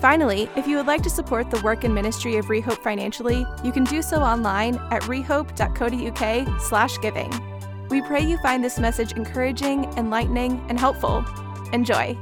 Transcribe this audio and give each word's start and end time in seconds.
Finally, 0.00 0.48
if 0.54 0.68
you 0.68 0.76
would 0.76 0.86
like 0.86 1.02
to 1.02 1.10
support 1.10 1.50
the 1.50 1.60
work 1.62 1.82
and 1.82 1.92
ministry 1.92 2.36
of 2.36 2.46
Rehope 2.46 2.82
financially, 2.84 3.44
you 3.64 3.72
can 3.72 3.82
do 3.82 4.00
so 4.00 4.18
online 4.18 4.76
at 4.92 5.02
rehope.co.uk 5.02 6.60
slash 6.60 6.98
giving. 6.98 7.32
We 7.88 8.02
pray 8.02 8.20
you 8.20 8.38
find 8.38 8.62
this 8.62 8.78
message 8.78 9.12
encouraging, 9.12 9.84
enlightening, 9.96 10.64
and 10.68 10.78
helpful. 10.78 11.24
Enjoy. 11.72 12.16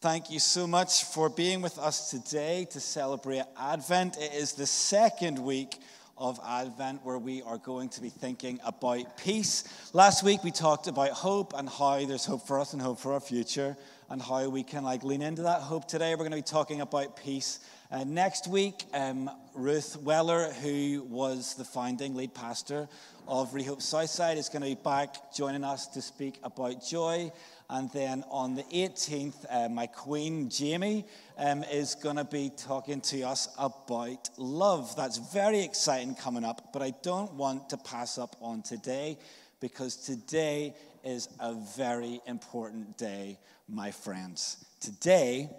Thank 0.00 0.30
you 0.30 0.38
so 0.38 0.66
much 0.66 1.04
for 1.04 1.28
being 1.28 1.60
with 1.60 1.78
us 1.78 2.10
today 2.10 2.66
to 2.70 2.80
celebrate 2.80 3.42
Advent. 3.58 4.16
It 4.16 4.32
is 4.32 4.52
the 4.52 4.66
second 4.66 5.38
week 5.38 5.80
of 6.16 6.40
Advent 6.46 7.04
where 7.04 7.18
we 7.18 7.42
are 7.42 7.58
going 7.58 7.90
to 7.90 8.00
be 8.00 8.08
thinking 8.08 8.58
about 8.64 9.18
peace. 9.18 9.64
Last 9.92 10.22
week 10.22 10.42
we 10.44 10.50
talked 10.50 10.86
about 10.86 11.10
hope 11.10 11.52
and 11.54 11.68
how 11.68 12.06
there's 12.06 12.24
hope 12.24 12.46
for 12.46 12.58
us 12.58 12.72
and 12.72 12.80
hope 12.80 12.98
for 12.98 13.12
our 13.12 13.20
future 13.20 13.76
and 14.08 14.22
how 14.22 14.48
we 14.48 14.62
can 14.62 14.84
like 14.84 15.02
lean 15.02 15.22
into 15.22 15.42
that 15.42 15.60
hope. 15.62 15.86
Today 15.88 16.10
we're 16.12 16.18
going 16.18 16.30
to 16.30 16.36
be 16.36 16.42
talking 16.42 16.80
about 16.80 17.16
peace. 17.16 17.60
Uh, 17.90 18.04
next 18.04 18.48
week, 18.48 18.84
um, 18.92 19.30
Ruth 19.54 19.96
Weller, 20.02 20.52
who 20.52 21.06
was 21.08 21.54
the 21.54 21.64
founding 21.64 22.14
lead 22.14 22.34
pastor 22.34 22.88
of 23.28 23.52
Rehope 23.52 23.82
Southside, 23.82 24.38
is 24.38 24.48
going 24.48 24.62
to 24.62 24.68
be 24.68 24.74
back 24.74 25.32
joining 25.34 25.64
us 25.64 25.86
to 25.88 26.02
speak 26.02 26.38
about 26.42 26.84
joy. 26.84 27.30
And 27.68 27.90
then 27.92 28.22
on 28.30 28.54
the 28.54 28.62
18th, 28.64 29.44
uh, 29.50 29.68
my 29.68 29.86
queen, 29.86 30.50
Jamie, 30.50 31.04
um, 31.36 31.64
is 31.64 31.96
going 31.96 32.16
to 32.16 32.24
be 32.24 32.50
talking 32.56 33.00
to 33.02 33.22
us 33.22 33.48
about 33.58 34.30
love. 34.36 34.94
That's 34.96 35.18
very 35.18 35.62
exciting 35.62 36.14
coming 36.14 36.44
up, 36.44 36.72
but 36.72 36.82
I 36.82 36.92
don't 37.02 37.32
want 37.34 37.70
to 37.70 37.76
pass 37.76 38.18
up 38.18 38.36
on 38.40 38.62
today 38.62 39.18
because 39.60 39.96
today 39.96 40.74
is 41.04 41.28
a 41.40 41.54
very 41.54 42.20
important 42.26 42.96
day, 42.98 43.38
my 43.68 43.90
friends. 43.90 44.64
Today 44.80 45.50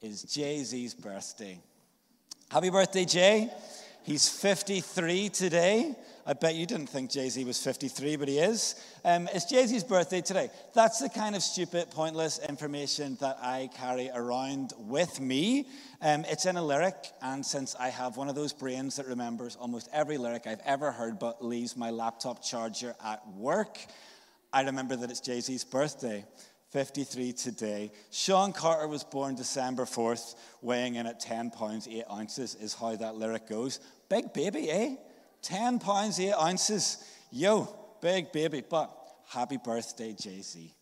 is 0.00 0.22
Jay 0.22 0.62
Z's 0.62 0.94
birthday. 0.94 1.60
Happy 2.50 2.70
birthday, 2.70 3.04
Jay. 3.04 3.50
He's 4.02 4.28
53 4.28 5.28
today. 5.30 5.94
I 6.26 6.32
bet 6.32 6.54
you 6.54 6.64
didn't 6.64 6.86
think 6.86 7.10
Jay 7.10 7.28
Z 7.28 7.44
was 7.44 7.62
53, 7.62 8.16
but 8.16 8.28
he 8.28 8.38
is. 8.38 8.76
Um, 9.04 9.28
it's 9.34 9.44
Jay 9.44 9.66
Z's 9.66 9.84
birthday 9.84 10.22
today. 10.22 10.48
That's 10.72 11.00
the 11.00 11.10
kind 11.10 11.36
of 11.36 11.42
stupid, 11.42 11.90
pointless 11.90 12.38
information 12.38 13.18
that 13.20 13.36
I 13.42 13.68
carry 13.76 14.08
around 14.14 14.72
with 14.78 15.20
me. 15.20 15.68
Um, 16.00 16.24
it's 16.26 16.46
in 16.46 16.56
a 16.56 16.64
lyric, 16.64 16.96
and 17.20 17.44
since 17.44 17.76
I 17.78 17.90
have 17.90 18.16
one 18.16 18.30
of 18.30 18.34
those 18.34 18.54
brains 18.54 18.96
that 18.96 19.06
remembers 19.06 19.56
almost 19.56 19.90
every 19.92 20.16
lyric 20.16 20.46
I've 20.46 20.62
ever 20.64 20.90
heard 20.90 21.18
but 21.18 21.44
leaves 21.44 21.76
my 21.76 21.90
laptop 21.90 22.42
charger 22.42 22.94
at 23.04 23.26
work, 23.36 23.78
I 24.50 24.62
remember 24.62 24.96
that 24.96 25.10
it's 25.10 25.20
Jay 25.20 25.40
Z's 25.40 25.64
birthday. 25.64 26.24
53 26.70 27.32
today. 27.34 27.92
Sean 28.10 28.52
Carter 28.52 28.88
was 28.88 29.04
born 29.04 29.36
December 29.36 29.84
4th, 29.84 30.34
weighing 30.60 30.96
in 30.96 31.06
at 31.06 31.20
10 31.20 31.52
pounds 31.52 31.86
8 31.86 32.02
ounces, 32.10 32.56
is 32.56 32.74
how 32.74 32.96
that 32.96 33.14
lyric 33.14 33.48
goes. 33.48 33.78
Big 34.08 34.32
baby, 34.32 34.70
eh? 34.72 34.96
10 35.44 35.78
pounds 35.78 36.18
8 36.18 36.32
ounces. 36.32 37.04
Yo, 37.30 37.68
big 38.00 38.32
baby. 38.32 38.62
But 38.68 38.90
happy 39.28 39.58
birthday, 39.58 40.14
Jay 40.18 40.40
Z. 40.40 40.74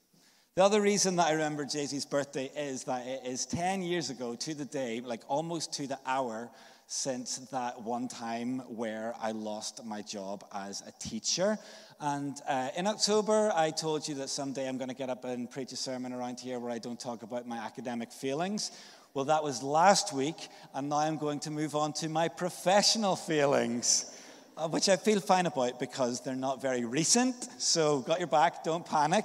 The 0.54 0.64
other 0.64 0.80
reason 0.80 1.16
that 1.16 1.28
I 1.28 1.32
remember 1.32 1.64
Jay 1.64 1.86
Z's 1.86 2.04
birthday 2.04 2.50
is 2.56 2.84
that 2.84 3.06
it 3.06 3.22
is 3.26 3.46
10 3.46 3.82
years 3.82 4.10
ago 4.10 4.34
to 4.36 4.54
the 4.54 4.64
day, 4.64 5.00
like 5.00 5.22
almost 5.26 5.72
to 5.74 5.86
the 5.86 5.98
hour, 6.06 6.50
since 6.86 7.38
that 7.52 7.80
one 7.82 8.06
time 8.06 8.58
where 8.68 9.14
I 9.20 9.32
lost 9.32 9.84
my 9.84 10.02
job 10.02 10.44
as 10.52 10.82
a 10.82 10.92
teacher. 11.00 11.58
And 12.00 12.36
uh, 12.46 12.68
in 12.76 12.86
October, 12.86 13.50
I 13.54 13.70
told 13.70 14.06
you 14.06 14.14
that 14.16 14.28
someday 14.28 14.68
I'm 14.68 14.76
going 14.76 14.90
to 14.90 14.94
get 14.94 15.08
up 15.08 15.24
and 15.24 15.50
preach 15.50 15.72
a 15.72 15.76
sermon 15.76 16.12
around 16.12 16.38
here 16.38 16.58
where 16.58 16.70
I 16.70 16.78
don't 16.78 17.00
talk 17.00 17.22
about 17.22 17.48
my 17.48 17.56
academic 17.56 18.12
feelings. 18.12 18.72
Well, 19.14 19.24
that 19.26 19.42
was 19.42 19.62
last 19.62 20.12
week, 20.12 20.48
and 20.74 20.88
now 20.88 20.98
I'm 20.98 21.16
going 21.16 21.40
to 21.40 21.50
move 21.50 21.74
on 21.74 21.92
to 21.94 22.08
my 22.08 22.28
professional 22.28 23.16
feelings, 23.16 24.10
uh, 24.56 24.68
which 24.68 24.88
I 24.88 24.96
feel 24.96 25.20
fine 25.20 25.46
about 25.46 25.80
because 25.80 26.20
they're 26.20 26.34
not 26.34 26.60
very 26.60 26.84
recent. 26.84 27.34
So, 27.60 28.00
got 28.00 28.18
your 28.18 28.28
back, 28.28 28.64
don't 28.64 28.84
panic. 28.84 29.24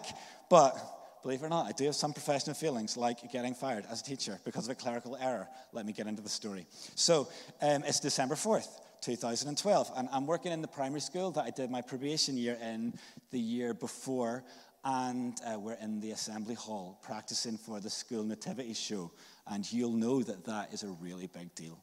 But 0.50 0.78
believe 1.22 1.42
it 1.42 1.46
or 1.46 1.50
not, 1.50 1.66
I 1.66 1.72
do 1.74 1.86
have 1.86 1.96
some 1.96 2.14
professional 2.14 2.56
feelings, 2.56 2.96
like 2.96 3.32
getting 3.32 3.54
fired 3.54 3.86
as 3.92 4.02
a 4.02 4.04
teacher 4.04 4.40
because 4.46 4.66
of 4.66 4.72
a 4.72 4.76
clerical 4.76 5.18
error. 5.18 5.48
Let 5.74 5.86
me 5.86 5.94
get 5.94 6.08
into 6.08 6.22
the 6.22 6.30
story. 6.30 6.66
So 6.96 7.28
um, 7.62 7.84
it's 7.86 8.00
December 8.00 8.36
4th, 8.36 8.70
2012, 9.02 9.92
and 9.98 10.08
I'm 10.12 10.26
working 10.26 10.52
in 10.52 10.62
the 10.62 10.68
primary 10.68 11.02
school 11.02 11.32
that 11.32 11.44
I 11.44 11.50
did 11.50 11.70
my 11.70 11.82
probation 11.82 12.38
year 12.38 12.58
in 12.62 12.94
the 13.32 13.40
year 13.40 13.74
before, 13.74 14.44
and 14.86 15.38
uh, 15.46 15.60
we're 15.60 15.78
in 15.82 16.00
the 16.00 16.12
assembly 16.12 16.56
hall 16.56 17.00
practicing 17.04 17.58
for 17.58 17.80
the 17.80 17.90
school 17.90 18.24
nativity 18.24 18.74
show, 18.74 19.12
and 19.48 19.70
you'll 19.72 19.92
know 19.92 20.24
that 20.24 20.46
that 20.46 20.74
is 20.74 20.84
a 20.84 20.90
really 21.02 21.28
big 21.28 21.54
deal. 21.56 21.78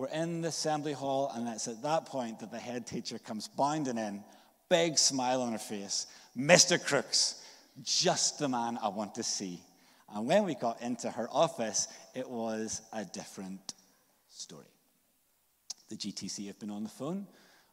We're 0.00 0.08
in 0.08 0.40
the 0.40 0.48
assembly 0.48 0.94
hall, 0.94 1.30
and 1.34 1.46
it's 1.46 1.68
at 1.68 1.82
that 1.82 2.06
point 2.06 2.40
that 2.40 2.50
the 2.50 2.58
head 2.58 2.86
teacher 2.86 3.18
comes 3.18 3.48
bounding 3.48 3.98
in, 3.98 4.24
big 4.70 4.96
smile 4.96 5.42
on 5.42 5.52
her 5.52 5.58
face. 5.58 6.06
Mr. 6.34 6.82
Crooks, 6.82 7.42
just 7.82 8.38
the 8.38 8.48
man 8.48 8.78
I 8.82 8.88
want 8.88 9.14
to 9.16 9.22
see. 9.22 9.60
And 10.14 10.26
when 10.26 10.44
we 10.46 10.54
got 10.54 10.80
into 10.80 11.10
her 11.10 11.28
office, 11.30 11.86
it 12.14 12.26
was 12.26 12.80
a 12.94 13.04
different 13.04 13.74
story. 14.30 14.72
The 15.90 15.96
GTC 15.96 16.46
have 16.46 16.58
been 16.58 16.70
on 16.70 16.84
the 16.84 16.88
phone 16.88 17.26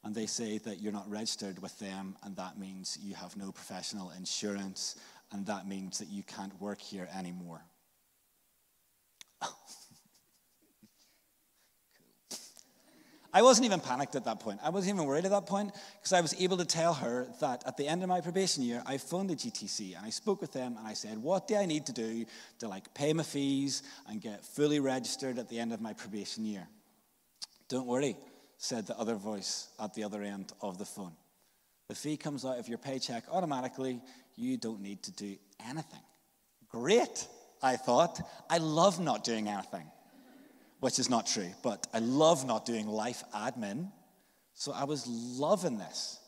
and 0.04 0.14
they 0.14 0.26
say 0.26 0.58
that 0.58 0.82
you're 0.82 0.92
not 0.92 1.10
registered 1.10 1.62
with 1.62 1.80
them, 1.80 2.18
and 2.24 2.36
that 2.36 2.60
means 2.60 2.98
you 3.02 3.16
have 3.16 3.38
no 3.38 3.54
professional 3.54 4.12
insurance, 4.18 4.98
and 5.32 5.46
that 5.46 5.66
means 5.66 5.98
that 6.00 6.10
you 6.10 6.24
can't 6.24 6.60
work 6.60 6.82
here 6.82 7.08
anymore. 7.18 7.62
I 13.38 13.44
wasn't 13.44 13.66
even 13.66 13.80
panicked 13.80 14.16
at 14.16 14.26
that 14.26 14.40
point. 14.40 14.62
I 14.64 14.72
wasn't 14.72 14.96
even 14.96 15.06
worried 15.06 15.26
at 15.26 15.30
that 15.30 15.46
point 15.46 15.72
because 16.00 16.12
I 16.12 16.22
was 16.22 16.34
able 16.42 16.58
to 16.58 16.66
tell 16.66 16.96
her 16.96 17.28
that 17.40 17.62
at 17.68 17.78
the 17.78 17.88
end 17.88 18.02
of 18.02 18.10
my 18.10 18.20
probation 18.20 18.64
year, 18.64 18.82
I 18.84 18.98
phoned 18.98 19.30
the 19.30 19.36
GTC 19.36 19.96
and 19.96 20.04
I 20.04 20.10
spoke 20.10 20.42
with 20.42 20.54
them 20.54 20.76
and 20.76 20.88
I 20.88 20.96
said, 20.96 21.20
What 21.20 21.48
do 21.48 21.56
I 21.56 21.68
need 21.68 21.86
to 21.86 21.94
do 21.94 22.26
to 22.58 22.68
like 22.68 22.92
pay 22.96 23.14
my 23.14 23.22
fees 23.22 23.84
and 24.08 24.20
get 24.20 24.44
fully 24.44 24.80
registered 24.80 25.38
at 25.38 25.50
the 25.50 25.60
end 25.60 25.72
of 25.72 25.82
my 25.82 25.94
probation 25.94 26.46
year? 26.46 26.68
Don't 27.70 27.86
worry, 27.86 28.18
said 28.58 28.88
the 28.88 28.98
other 28.98 29.14
voice 29.14 29.68
at 29.80 29.94
the 29.94 30.04
other 30.04 30.24
end 30.24 30.52
of 30.64 30.80
the 30.80 30.86
phone. 30.86 31.14
The 31.90 31.96
fee 31.96 32.18
comes 32.18 32.44
out 32.44 32.58
of 32.58 32.68
your 32.68 32.80
paycheck 32.80 33.26
automatically. 33.32 34.02
You 34.36 34.58
don't 34.58 34.82
need 34.82 35.04
to 35.04 35.12
do 35.12 35.36
anything. 35.64 36.02
Great, 36.70 37.28
I 37.62 37.76
thought. 37.76 38.20
I 38.50 38.58
love 38.58 39.00
not 39.00 39.24
doing 39.24 39.48
anything 39.48 39.86
which 40.80 41.00
is 41.00 41.10
not 41.10 41.28
true, 41.28 41.50
but 41.64 41.88
I 41.94 42.00
love 42.00 42.46
not 42.46 42.66
doing 42.66 42.88
life 42.88 43.24
admin. 43.34 43.92
So 44.54 44.72
I 44.72 44.84
was 44.84 45.08
loving 45.08 45.78
this. 45.78 46.20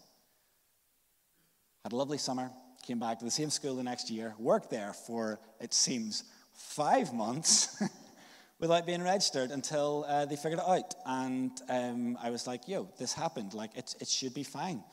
Had 1.83 1.93
a 1.93 1.95
lovely 1.95 2.17
summer, 2.17 2.51
came 2.85 2.99
back 2.99 3.19
to 3.19 3.25
the 3.25 3.31
same 3.31 3.49
school 3.49 3.75
the 3.75 3.83
next 3.83 4.09
year, 4.09 4.35
worked 4.37 4.69
there 4.69 4.93
for, 4.93 5.39
it 5.59 5.73
seems, 5.73 6.23
five 6.53 7.13
months 7.13 7.81
without 8.59 8.85
being 8.85 9.01
registered 9.01 9.51
until 9.51 10.05
uh, 10.07 10.25
they 10.25 10.35
figured 10.35 10.59
it 10.59 10.67
out. 10.67 10.93
And 11.05 11.51
um, 11.69 12.17
I 12.21 12.29
was 12.29 12.47
like, 12.47 12.67
yo, 12.67 12.89
this 12.97 13.13
happened. 13.13 13.53
Like, 13.53 13.75
it, 13.75 13.95
it 13.99 14.07
should 14.07 14.33
be 14.33 14.43
fine. 14.43 14.83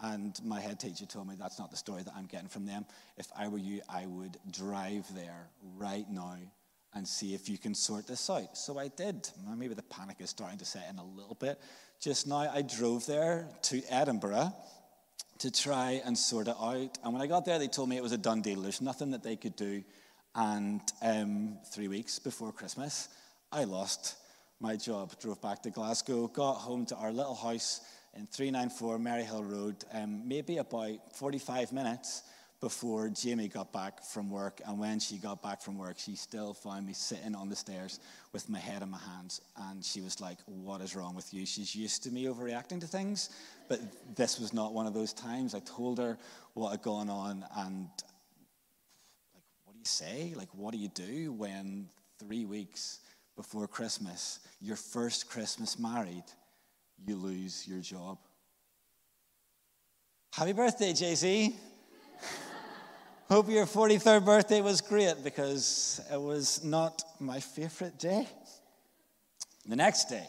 And 0.00 0.38
my 0.44 0.60
head 0.60 0.78
teacher 0.78 1.06
told 1.06 1.28
me 1.28 1.34
that's 1.38 1.58
not 1.58 1.70
the 1.70 1.76
story 1.76 2.02
that 2.02 2.12
I'm 2.16 2.26
getting 2.26 2.48
from 2.48 2.66
them. 2.66 2.84
If 3.16 3.28
I 3.38 3.48
were 3.48 3.58
you, 3.58 3.80
I 3.88 4.06
would 4.06 4.36
drive 4.50 5.06
there 5.14 5.48
right 5.76 6.08
now 6.10 6.36
and 6.94 7.06
see 7.06 7.34
if 7.34 7.48
you 7.48 7.58
can 7.58 7.74
sort 7.74 8.06
this 8.06 8.30
out. 8.30 8.56
So 8.56 8.78
I 8.78 8.88
did. 8.88 9.28
Maybe 9.56 9.74
the 9.74 9.82
panic 9.82 10.16
is 10.20 10.30
starting 10.30 10.58
to 10.58 10.64
set 10.64 10.88
in 10.90 10.98
a 10.98 11.04
little 11.04 11.36
bit. 11.38 11.60
Just 12.00 12.26
now, 12.26 12.50
I 12.52 12.62
drove 12.62 13.06
there 13.06 13.48
to 13.62 13.82
Edinburgh 13.88 14.52
to 15.38 15.50
try 15.50 16.00
and 16.04 16.16
sort 16.16 16.48
it 16.48 16.56
out. 16.60 16.98
And 17.02 17.12
when 17.12 17.22
I 17.22 17.26
got 17.26 17.44
there, 17.44 17.58
they 17.58 17.68
told 17.68 17.88
me 17.88 17.96
it 17.96 18.02
was 18.02 18.12
a 18.12 18.18
done 18.18 18.42
deal. 18.42 18.60
There's 18.60 18.80
nothing 18.80 19.10
that 19.10 19.22
they 19.22 19.36
could 19.36 19.56
do. 19.56 19.82
And 20.34 20.80
um, 21.02 21.58
three 21.72 21.88
weeks 21.88 22.18
before 22.18 22.52
Christmas, 22.52 23.08
I 23.50 23.64
lost 23.64 24.16
my 24.60 24.76
job. 24.76 25.18
Drove 25.20 25.40
back 25.40 25.62
to 25.62 25.70
Glasgow, 25.70 26.28
got 26.28 26.54
home 26.54 26.86
to 26.86 26.96
our 26.96 27.12
little 27.12 27.34
house 27.34 27.80
in 28.16 28.26
394 28.26 28.98
Maryhill 28.98 29.50
Road, 29.50 29.84
um, 29.92 30.26
maybe 30.26 30.58
about 30.58 31.16
45 31.16 31.72
minutes 31.72 32.22
before 32.64 33.10
Jamie 33.10 33.46
got 33.46 33.74
back 33.74 34.02
from 34.02 34.30
work. 34.30 34.62
And 34.66 34.78
when 34.78 34.98
she 34.98 35.18
got 35.18 35.42
back 35.42 35.60
from 35.60 35.76
work, 35.76 35.98
she 35.98 36.16
still 36.16 36.54
found 36.54 36.86
me 36.86 36.94
sitting 36.94 37.34
on 37.34 37.50
the 37.50 37.54
stairs 37.54 38.00
with 38.32 38.48
my 38.48 38.58
head 38.58 38.80
in 38.80 38.88
my 38.88 38.98
hands. 38.98 39.42
And 39.68 39.84
she 39.84 40.00
was 40.00 40.18
like, 40.18 40.38
What 40.46 40.80
is 40.80 40.96
wrong 40.96 41.14
with 41.14 41.34
you? 41.34 41.44
She's 41.44 41.76
used 41.76 42.02
to 42.04 42.10
me 42.10 42.24
overreacting 42.24 42.80
to 42.80 42.86
things, 42.86 43.28
but 43.68 43.80
this 44.16 44.40
was 44.40 44.54
not 44.54 44.72
one 44.72 44.86
of 44.86 44.94
those 44.94 45.12
times. 45.12 45.54
I 45.54 45.58
told 45.60 45.98
her 45.98 46.16
what 46.54 46.70
had 46.70 46.80
gone 46.80 47.10
on. 47.10 47.44
And, 47.54 47.90
like, 49.34 49.44
what 49.66 49.74
do 49.74 49.78
you 49.78 49.84
say? 49.84 50.32
Like, 50.34 50.48
what 50.52 50.72
do 50.72 50.78
you 50.78 50.88
do 50.88 51.34
when 51.34 51.90
three 52.18 52.46
weeks 52.46 53.00
before 53.36 53.68
Christmas, 53.68 54.40
your 54.62 54.76
first 54.76 55.28
Christmas 55.28 55.78
married, 55.78 56.24
you 57.06 57.16
lose 57.16 57.68
your 57.68 57.80
job? 57.80 58.16
Happy 60.32 60.54
birthday, 60.54 60.94
Jay 60.94 61.14
Z. 61.14 61.54
Hope 63.30 63.48
your 63.48 63.64
43rd 63.64 64.26
birthday 64.26 64.60
was 64.60 64.82
great 64.82 65.24
because 65.24 65.98
it 66.12 66.20
was 66.20 66.62
not 66.62 67.02
my 67.18 67.40
favorite 67.40 67.98
day. 67.98 68.28
The 69.66 69.76
next 69.76 70.10
day, 70.10 70.26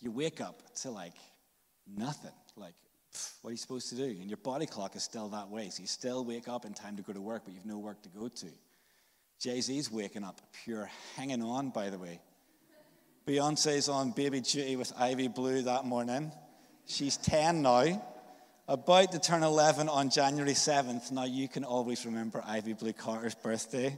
you 0.00 0.10
wake 0.10 0.42
up 0.42 0.60
to 0.82 0.90
like 0.90 1.14
nothing. 1.86 2.32
Like, 2.54 2.74
what 3.40 3.48
are 3.48 3.52
you 3.52 3.56
supposed 3.56 3.88
to 3.88 3.94
do? 3.94 4.04
And 4.04 4.28
your 4.28 4.36
body 4.36 4.66
clock 4.66 4.96
is 4.96 5.02
still 5.02 5.28
that 5.30 5.48
way. 5.48 5.70
So 5.70 5.80
you 5.80 5.86
still 5.86 6.26
wake 6.26 6.46
up 6.46 6.66
in 6.66 6.74
time 6.74 6.96
to 6.96 7.02
go 7.02 7.14
to 7.14 7.22
work, 7.22 7.44
but 7.46 7.54
you've 7.54 7.64
no 7.64 7.78
work 7.78 8.02
to 8.02 8.10
go 8.10 8.28
to. 8.28 8.46
Jay 9.40 9.58
Z's 9.62 9.90
waking 9.90 10.22
up 10.22 10.38
pure 10.62 10.90
hanging 11.16 11.42
on, 11.42 11.70
by 11.70 11.88
the 11.88 11.98
way. 11.98 12.20
Beyonce's 13.26 13.88
on 13.88 14.10
baby 14.10 14.42
duty 14.42 14.76
with 14.76 14.92
Ivy 14.98 15.28
Blue 15.28 15.62
that 15.62 15.86
morning. 15.86 16.30
She's 16.84 17.16
10 17.16 17.62
now 17.62 18.02
about 18.68 19.12
to 19.12 19.20
turn 19.20 19.44
11 19.44 19.88
on 19.88 20.10
January 20.10 20.52
7th. 20.52 21.12
Now 21.12 21.24
you 21.24 21.48
can 21.48 21.64
always 21.64 22.04
remember 22.04 22.42
Ivy 22.44 22.72
Blue 22.72 22.92
Carter's 22.92 23.34
birthday. 23.34 23.96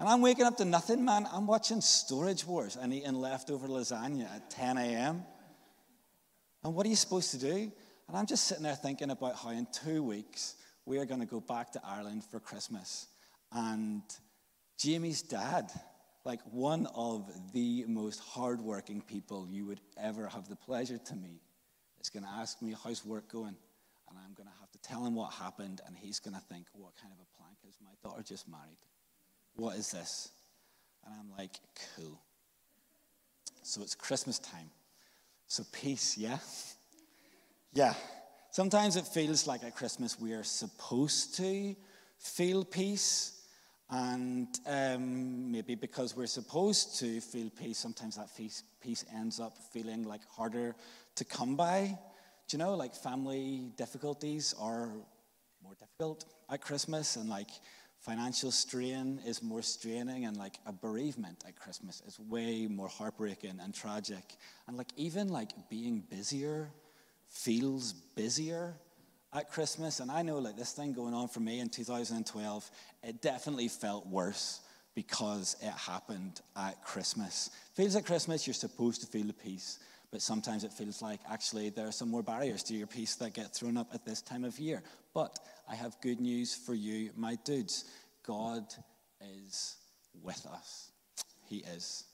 And 0.00 0.08
I'm 0.08 0.20
waking 0.20 0.44
up 0.44 0.56
to 0.56 0.64
nothing, 0.64 1.04
man. 1.04 1.28
I'm 1.32 1.46
watching 1.46 1.80
Storage 1.80 2.44
Wars 2.44 2.76
and 2.76 2.92
eating 2.92 3.14
leftover 3.14 3.68
lasagna 3.68 4.28
at 4.34 4.50
10 4.50 4.78
a.m. 4.78 5.22
And 6.64 6.74
what 6.74 6.86
are 6.86 6.88
you 6.88 6.96
supposed 6.96 7.30
to 7.32 7.38
do? 7.38 7.72
And 8.08 8.16
I'm 8.16 8.26
just 8.26 8.46
sitting 8.46 8.64
there 8.64 8.74
thinking 8.74 9.10
about 9.10 9.36
how 9.36 9.50
in 9.50 9.66
two 9.72 10.02
weeks 10.02 10.56
we 10.84 10.98
are 10.98 11.06
going 11.06 11.20
to 11.20 11.26
go 11.26 11.40
back 11.40 11.70
to 11.72 11.80
Ireland 11.84 12.24
for 12.24 12.40
Christmas. 12.40 13.06
And 13.52 14.02
Jamie's 14.76 15.22
dad, 15.22 15.70
like 16.24 16.40
one 16.50 16.88
of 16.96 17.30
the 17.52 17.84
most 17.86 18.18
hardworking 18.18 19.02
people 19.02 19.46
you 19.48 19.66
would 19.66 19.80
ever 19.96 20.26
have 20.26 20.48
the 20.48 20.56
pleasure 20.56 20.98
to 20.98 21.14
meet, 21.14 21.42
is 22.00 22.10
going 22.10 22.24
to 22.24 22.30
ask 22.30 22.60
me, 22.60 22.74
How's 22.82 23.04
work 23.04 23.30
going? 23.30 23.54
And 24.14 24.24
I'm 24.24 24.34
going 24.34 24.48
to 24.48 24.54
have 24.60 24.70
to 24.72 24.78
tell 24.78 25.04
him 25.04 25.14
what 25.14 25.32
happened, 25.32 25.80
and 25.86 25.96
he's 25.96 26.20
going 26.20 26.34
to 26.34 26.40
think, 26.40 26.66
what 26.72 26.92
kind 27.00 27.12
of 27.12 27.18
a 27.18 27.36
plank 27.36 27.58
is 27.68 27.76
my 27.82 27.90
daughter 28.02 28.22
just 28.22 28.48
married? 28.48 28.78
What 29.56 29.76
is 29.76 29.90
this? 29.90 30.30
And 31.04 31.14
I'm 31.18 31.30
like, 31.36 31.60
cool. 31.96 32.20
So 33.62 33.82
it's 33.82 33.94
Christmas 33.94 34.38
time. 34.38 34.70
So 35.48 35.64
peace, 35.72 36.16
yeah? 36.16 36.38
Yeah. 37.72 37.94
Sometimes 38.50 38.96
it 38.96 39.06
feels 39.06 39.46
like 39.46 39.64
at 39.64 39.74
Christmas 39.74 40.18
we 40.20 40.32
are 40.32 40.44
supposed 40.44 41.36
to 41.36 41.74
feel 42.18 42.64
peace. 42.64 43.40
And 43.90 44.48
um, 44.66 45.52
maybe 45.52 45.74
because 45.74 46.16
we're 46.16 46.26
supposed 46.26 46.98
to 47.00 47.20
feel 47.20 47.50
peace, 47.50 47.78
sometimes 47.78 48.16
that 48.16 48.28
peace, 48.36 48.62
peace 48.80 49.04
ends 49.14 49.40
up 49.40 49.56
feeling 49.72 50.04
like 50.04 50.22
harder 50.28 50.74
to 51.16 51.24
come 51.24 51.56
by. 51.56 51.98
Do 52.48 52.56
you 52.56 52.58
know, 52.58 52.74
like 52.74 52.94
family 52.94 53.70
difficulties 53.76 54.54
are 54.60 54.88
more 55.62 55.74
difficult 55.78 56.26
at 56.50 56.60
Christmas, 56.60 57.16
and 57.16 57.28
like 57.28 57.48
financial 58.00 58.50
strain 58.50 59.20
is 59.26 59.42
more 59.42 59.62
straining, 59.62 60.26
and 60.26 60.36
like 60.36 60.58
a 60.66 60.72
bereavement 60.72 61.42
at 61.48 61.56
Christmas 61.56 62.02
is 62.06 62.20
way 62.20 62.66
more 62.66 62.88
heartbreaking 62.88 63.58
and 63.62 63.74
tragic. 63.74 64.36
And 64.68 64.76
like 64.76 64.88
even 64.96 65.28
like 65.28 65.52
being 65.70 66.02
busier 66.10 66.70
feels 67.28 67.92
busier 67.92 68.74
at 69.32 69.50
Christmas. 69.50 70.00
And 70.00 70.10
I 70.10 70.22
know 70.22 70.38
like 70.38 70.56
this 70.56 70.72
thing 70.72 70.92
going 70.92 71.14
on 71.14 71.28
for 71.28 71.40
me 71.40 71.60
in 71.60 71.68
2012, 71.68 72.70
it 73.02 73.22
definitely 73.22 73.68
felt 73.68 74.06
worse 74.06 74.60
because 74.94 75.56
it 75.60 75.72
happened 75.72 76.40
at 76.56 76.82
Christmas. 76.84 77.50
Feels 77.74 77.94
like 77.94 78.06
Christmas, 78.06 78.46
you're 78.46 78.54
supposed 78.54 79.00
to 79.00 79.06
feel 79.06 79.26
the 79.26 79.32
peace. 79.32 79.78
But 80.14 80.22
sometimes 80.22 80.62
it 80.62 80.72
feels 80.72 81.02
like 81.02 81.18
actually 81.28 81.70
there 81.70 81.88
are 81.88 81.92
some 81.92 82.08
more 82.08 82.22
barriers 82.22 82.62
to 82.64 82.74
your 82.74 82.86
peace 82.86 83.16
that 83.16 83.34
get 83.34 83.52
thrown 83.52 83.76
up 83.76 83.88
at 83.92 84.04
this 84.04 84.22
time 84.22 84.44
of 84.44 84.60
year. 84.60 84.80
But 85.12 85.40
I 85.68 85.74
have 85.74 86.00
good 86.02 86.20
news 86.20 86.54
for 86.54 86.72
you, 86.72 87.10
my 87.16 87.36
dudes. 87.44 87.84
God 88.24 88.62
is 89.20 89.74
with 90.22 90.46
us. 90.46 90.92
He 91.48 91.64
is. 91.74 92.04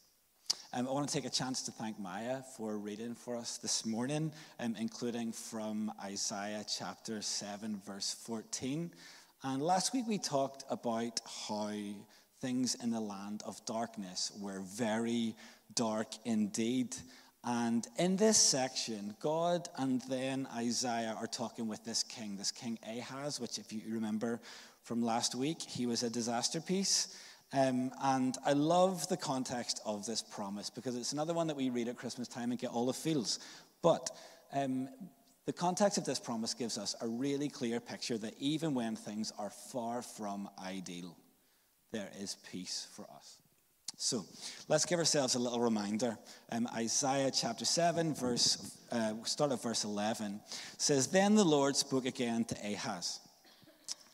Um, 0.73 0.89
I 0.89 0.93
want 0.93 1.11
to 1.11 1.15
take 1.15 1.27
a 1.27 1.31
chance 1.31 1.61
to 1.65 1.73
thank 1.73 2.01
Maya 2.01 2.39
for 2.57 2.79
reading 2.79 3.15
for 3.15 3.37
us 3.37 3.59
this 3.59 3.85
morning, 3.85 4.33
um, 4.59 4.77
including 4.81 5.33
from 5.33 5.93
Isaiah 6.03 6.65
chapter 6.79 7.21
7, 7.21 7.83
verse 7.85 8.17
14. 8.27 8.93
And 9.43 9.63
last 9.63 9.93
week 9.93 10.07
we 10.09 10.17
talked 10.17 10.65
about 10.71 11.21
how 11.51 11.71
things 12.41 12.77
in 12.83 12.93
the 12.93 13.01
land 13.01 13.43
of 13.45 13.63
darkness 13.67 14.33
were 14.41 14.61
very 14.61 15.35
dark 15.75 16.09
indeed. 16.25 16.97
And 17.43 17.87
in 17.99 18.17
this 18.17 18.37
section, 18.37 19.15
God 19.21 19.69
and 19.79 20.03
then 20.03 20.47
Isaiah 20.55 21.17
are 21.19 21.27
talking 21.27 21.69
with 21.69 21.85
this 21.85 22.03
king, 22.03 22.37
this 22.37 22.51
king 22.51 22.79
Ahaz, 22.87 23.41
which, 23.41 23.59
if 23.59 23.73
you 23.73 23.81
remember 23.89 24.41
from 24.83 25.03
last 25.03 25.35
week, 25.35 25.63
he 25.63 25.87
was 25.87 26.03
a 26.03 26.11
disaster 26.11 26.61
piece. 26.61 27.17
Um, 27.53 27.91
and 28.03 28.37
I 28.45 28.53
love 28.53 29.09
the 29.09 29.17
context 29.17 29.81
of 29.85 30.07
this 30.07 30.23
promise 30.23 30.71
because 30.71 30.97
it's 30.97 31.13
another 31.13 31.35
one 31.35 31.47
that 31.49 31.57
we 31.57 31.71
read 31.71 31.89
at 31.89 31.97
Christmas 31.97 32.29
time 32.29 32.51
and 32.51 32.61
get 32.61 32.71
all 32.71 32.87
the 32.87 32.93
feels. 32.93 33.39
But 33.83 34.11
um, 34.53 34.89
the 35.47 35.53
context 35.53 35.99
of 35.99 36.05
this 36.05 36.21
promise 36.21 36.55
gives 36.55 36.79
us 36.79 36.95
a 37.01 37.09
really 37.09 37.49
clear 37.49 37.81
picture 37.81 38.19
that 38.19 38.35
even 38.39 38.75
when 38.75 38.95
things 38.95 39.33
are 39.39 39.51
far 39.51 40.03
from 40.03 40.49
ideal, 40.63 41.17
there 41.91 42.11
is 42.21 42.37
peace 42.53 42.87
for 42.93 43.07
us. 43.17 43.39
So 44.03 44.25
let's 44.67 44.87
give 44.87 44.99
ourselves 44.99 45.35
a 45.35 45.39
little 45.39 45.61
reminder. 45.61 46.17
Um, 46.51 46.67
Isaiah 46.75 47.31
chapter 47.31 47.67
7, 47.67 48.15
verse, 48.15 48.79
uh, 48.91 49.13
start 49.25 49.53
at 49.53 49.63
verse 49.63 49.85
11, 49.85 50.41
says, 50.79 51.09
Then 51.09 51.35
the 51.35 51.45
Lord 51.45 51.77
spoke 51.77 52.07
again 52.07 52.47
to 52.47 52.55
Ahaz 52.65 53.21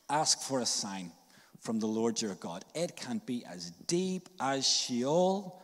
Ask 0.09 0.41
for 0.41 0.59
a 0.59 0.65
sign 0.65 1.13
from 1.61 1.79
the 1.79 1.87
Lord 1.87 2.21
your 2.21 2.35
God. 2.35 2.65
It 2.75 2.97
can 2.97 3.21
be 3.25 3.45
as 3.45 3.71
deep 3.87 4.27
as 4.41 4.67
Sheol 4.67 5.61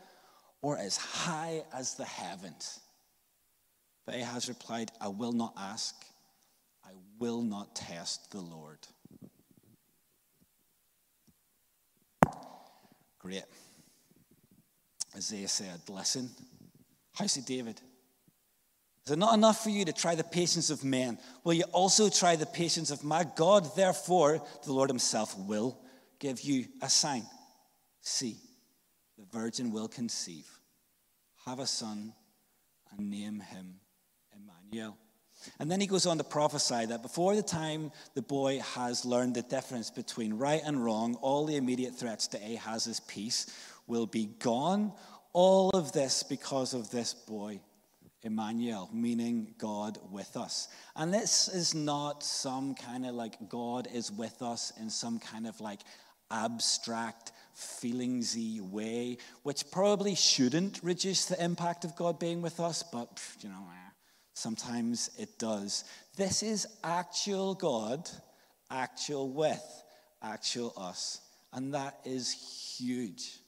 or 0.62 0.78
as 0.78 0.96
high 0.96 1.62
as 1.74 1.96
the 1.96 2.06
heavens. 2.06 2.80
But 4.06 4.14
Ahaz 4.14 4.48
replied, 4.48 4.90
I 5.02 5.08
will 5.08 5.32
not 5.32 5.52
ask, 5.58 5.94
I 6.82 6.92
will 7.18 7.42
not 7.42 7.76
test 7.76 8.30
the 8.30 8.40
Lord. 8.40 8.78
Great. 13.18 13.44
Isaiah 15.16 15.48
said, 15.48 15.80
Listen, 15.88 16.30
house 17.12 17.36
of 17.36 17.46
David, 17.46 17.80
is 19.06 19.12
it 19.12 19.18
not 19.18 19.34
enough 19.34 19.62
for 19.62 19.70
you 19.70 19.84
to 19.84 19.92
try 19.92 20.14
the 20.14 20.24
patience 20.24 20.70
of 20.70 20.82
men? 20.82 21.18
Will 21.44 21.52
you 21.52 21.64
also 21.72 22.08
try 22.08 22.36
the 22.36 22.46
patience 22.46 22.90
of 22.90 23.04
my 23.04 23.24
God? 23.36 23.76
Therefore, 23.76 24.42
the 24.64 24.72
Lord 24.72 24.88
Himself 24.88 25.38
will 25.38 25.78
give 26.18 26.40
you 26.40 26.66
a 26.80 26.88
sign. 26.88 27.24
See, 28.00 28.36
the 29.18 29.26
virgin 29.30 29.72
will 29.72 29.88
conceive, 29.88 30.48
have 31.44 31.58
a 31.58 31.66
son, 31.66 32.12
and 32.90 33.10
name 33.10 33.40
him 33.40 33.74
Emmanuel. 34.34 34.96
And 35.58 35.70
then 35.70 35.80
he 35.80 35.86
goes 35.86 36.06
on 36.06 36.18
to 36.18 36.24
prophesy 36.24 36.86
that 36.86 37.02
before 37.02 37.36
the 37.36 37.42
time 37.42 37.92
the 38.14 38.22
boy 38.22 38.60
has 38.60 39.04
learned 39.04 39.34
the 39.34 39.42
difference 39.42 39.90
between 39.90 40.34
right 40.34 40.62
and 40.64 40.82
wrong, 40.82 41.16
all 41.16 41.44
the 41.44 41.56
immediate 41.56 41.94
threats 41.94 42.28
to 42.28 42.38
Ahaz's 42.38 43.00
peace 43.00 43.46
will 43.86 44.06
be 44.06 44.26
gone. 44.38 44.92
All 45.32 45.70
of 45.70 45.92
this 45.92 46.22
because 46.22 46.74
of 46.74 46.90
this 46.90 47.12
boy, 47.12 47.60
Emmanuel, 48.22 48.88
meaning 48.92 49.54
God 49.58 49.98
with 50.10 50.36
us. 50.36 50.68
And 50.96 51.12
this 51.12 51.48
is 51.48 51.74
not 51.74 52.22
some 52.22 52.74
kind 52.74 53.04
of 53.04 53.14
like 53.14 53.48
God 53.48 53.88
is 53.92 54.10
with 54.10 54.40
us 54.42 54.72
in 54.80 54.90
some 54.90 55.18
kind 55.18 55.46
of 55.46 55.60
like 55.60 55.80
abstract, 56.30 57.32
feelingsy 57.56 58.60
way, 58.60 59.18
which 59.42 59.70
probably 59.70 60.14
shouldn't 60.14 60.80
reduce 60.82 61.26
the 61.26 61.42
impact 61.42 61.84
of 61.84 61.94
God 61.96 62.18
being 62.18 62.40
with 62.40 62.60
us, 62.60 62.82
but 62.82 63.20
you 63.40 63.48
know, 63.48 63.66
eh, 63.70 63.90
sometimes 64.32 65.10
it 65.18 65.38
does. 65.38 65.84
This 66.16 66.42
is 66.42 66.66
actual 66.82 67.54
God, 67.54 68.08
actual 68.70 69.30
with, 69.30 69.82
actual 70.22 70.72
us. 70.76 71.20
And 71.52 71.74
that 71.74 71.98
is 72.04 72.32
huge 72.78 73.38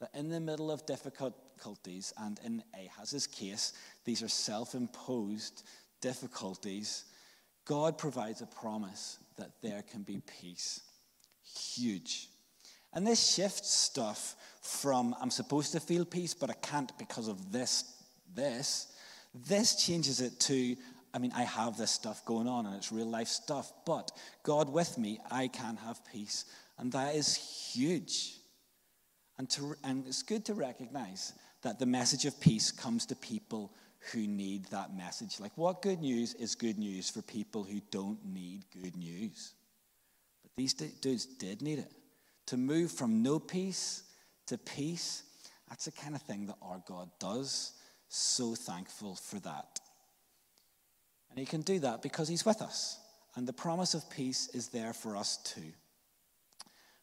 that 0.00 0.10
in 0.14 0.28
the 0.28 0.40
middle 0.40 0.70
of 0.70 0.86
difficulties, 0.86 2.12
and 2.18 2.40
in 2.44 2.62
Ahaz's 2.74 3.26
case, 3.26 3.74
these 4.04 4.22
are 4.22 4.28
self 4.28 4.74
imposed 4.74 5.62
difficulties, 6.00 7.04
God 7.66 7.98
provides 7.98 8.40
a 8.40 8.46
promise 8.46 9.18
that 9.36 9.52
there 9.62 9.82
can 9.82 10.02
be 10.02 10.22
peace. 10.40 10.80
huge. 11.74 12.28
And 12.92 13.06
this 13.06 13.34
shifts 13.34 13.70
stuff 13.72 14.34
from 14.62 15.14
I'm 15.20 15.30
supposed 15.30 15.72
to 15.72 15.80
feel 15.80 16.04
peace, 16.04 16.34
but 16.34 16.50
I 16.50 16.54
can't 16.54 16.96
because 16.98 17.28
of 17.28 17.52
this, 17.52 17.84
this. 18.34 18.88
This 19.34 19.76
changes 19.76 20.20
it 20.20 20.40
to, 20.40 20.76
I 21.14 21.18
mean, 21.18 21.32
I 21.34 21.42
have 21.42 21.76
this 21.76 21.90
stuff 21.90 22.24
going 22.24 22.48
on 22.48 22.66
and 22.66 22.74
it's 22.74 22.90
real 22.90 23.06
life 23.06 23.28
stuff, 23.28 23.72
but 23.86 24.10
God 24.42 24.72
with 24.72 24.98
me, 24.98 25.20
I 25.30 25.48
can 25.48 25.76
have 25.76 26.04
peace. 26.12 26.46
And 26.78 26.90
that 26.92 27.14
is 27.14 27.36
huge. 27.36 28.39
And, 29.40 29.48
to, 29.52 29.74
and 29.84 30.06
it's 30.06 30.22
good 30.22 30.44
to 30.44 30.54
recognize 30.54 31.32
that 31.62 31.78
the 31.78 31.86
message 31.86 32.26
of 32.26 32.38
peace 32.42 32.70
comes 32.70 33.06
to 33.06 33.16
people 33.16 33.72
who 34.12 34.26
need 34.26 34.66
that 34.66 34.94
message. 34.94 35.40
Like, 35.40 35.56
what 35.56 35.80
good 35.80 36.02
news 36.02 36.34
is 36.34 36.54
good 36.54 36.78
news 36.78 37.08
for 37.08 37.22
people 37.22 37.64
who 37.64 37.80
don't 37.90 38.18
need 38.22 38.66
good 38.82 38.94
news? 38.98 39.54
But 40.42 40.50
these 40.58 40.74
dudes 40.74 41.24
did 41.24 41.62
need 41.62 41.78
it. 41.78 41.90
To 42.48 42.58
move 42.58 42.92
from 42.92 43.22
no 43.22 43.38
peace 43.38 44.02
to 44.48 44.58
peace, 44.58 45.22
that's 45.70 45.86
the 45.86 45.92
kind 45.92 46.14
of 46.14 46.20
thing 46.20 46.44
that 46.44 46.56
our 46.60 46.82
God 46.86 47.08
does. 47.18 47.72
So 48.10 48.54
thankful 48.54 49.14
for 49.14 49.40
that. 49.40 49.80
And 51.30 51.38
He 51.38 51.46
can 51.46 51.62
do 51.62 51.78
that 51.78 52.02
because 52.02 52.28
He's 52.28 52.44
with 52.44 52.60
us. 52.60 52.98
And 53.36 53.48
the 53.48 53.54
promise 53.54 53.94
of 53.94 54.10
peace 54.10 54.50
is 54.52 54.68
there 54.68 54.92
for 54.92 55.16
us 55.16 55.38
too. 55.38 55.72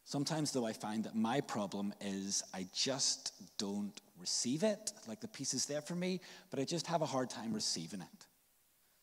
Sometimes, 0.07 0.53
though, 0.53 0.65
I 0.65 0.71
find 0.71 1.03
that 1.03 1.17
my 1.17 1.41
problem 1.41 1.93
is 1.99 2.41
I 2.53 2.65
just 2.73 3.33
don't 3.57 3.91
receive 4.17 4.63
it. 4.63 4.93
Like 5.05 5.19
the 5.19 5.27
peace 5.27 5.53
is 5.53 5.65
there 5.65 5.81
for 5.81 5.95
me, 5.95 6.21
but 6.49 6.61
I 6.61 6.63
just 6.63 6.87
have 6.87 7.01
a 7.01 7.05
hard 7.05 7.29
time 7.29 7.51
receiving 7.53 7.99
it. 7.99 8.25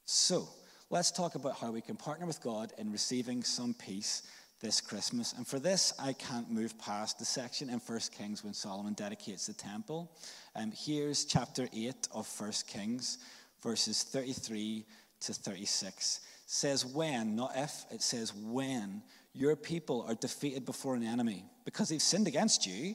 So, 0.07 0.49
let's 0.89 1.11
talk 1.11 1.35
about 1.35 1.59
how 1.59 1.73
we 1.73 1.83
can 1.83 1.97
partner 1.97 2.25
with 2.25 2.41
God 2.41 2.73
in 2.79 2.91
receiving 2.91 3.43
some 3.43 3.75
peace 3.75 4.23
this 4.63 4.81
Christmas. 4.81 5.35
And 5.35 5.47
for 5.47 5.59
this, 5.59 5.93
I 5.99 6.15
can't 6.15 6.51
move 6.51 6.79
past 6.79 7.19
the 7.19 7.27
section 7.27 7.69
in 7.69 7.81
1 7.81 8.01
Kings 8.17 8.43
when 8.43 8.55
Solomon 8.55 8.95
dedicates 8.95 9.47
the 9.47 9.53
temple. 9.53 10.11
Um, 10.57 10.73
here's 10.75 11.27
chapter 11.27 11.69
8 11.71 12.09
of 12.13 12.27
1 12.41 12.53
Kings, 12.67 13.19
verses 13.63 14.05
33 14.05 14.87
to 15.21 15.35
36. 15.35 16.21
It 16.45 16.51
says 16.51 16.87
when, 16.87 17.37
not 17.37 17.53
if, 17.55 17.85
it 17.91 18.01
says 18.01 18.33
when 18.33 19.03
your 19.35 19.57
people 19.57 20.05
are 20.09 20.15
defeated 20.15 20.65
before 20.65 20.95
an 20.95 21.03
enemy 21.03 21.45
because 21.65 21.89
they've 21.89 22.01
sinned 22.01 22.29
against 22.29 22.67
you 22.67 22.95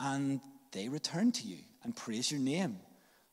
and 0.00 0.40
they 0.72 0.88
return 0.88 1.30
to 1.32 1.46
you 1.46 1.58
and 1.84 1.94
praise 1.94 2.30
your 2.30 2.40
name. 2.40 2.78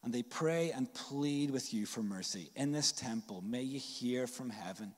And 0.03 0.13
they 0.13 0.23
pray 0.23 0.71
and 0.71 0.93
plead 0.93 1.49
with 1.49 1.73
you 1.73 1.85
for 1.85 2.03
mercy. 2.03 2.51
In 2.57 2.73
this 2.73 2.91
temple, 2.91 3.41
may 3.41 3.61
you 3.61 3.79
hear 3.79 4.27
from 4.27 4.49
heaven 4.49 4.93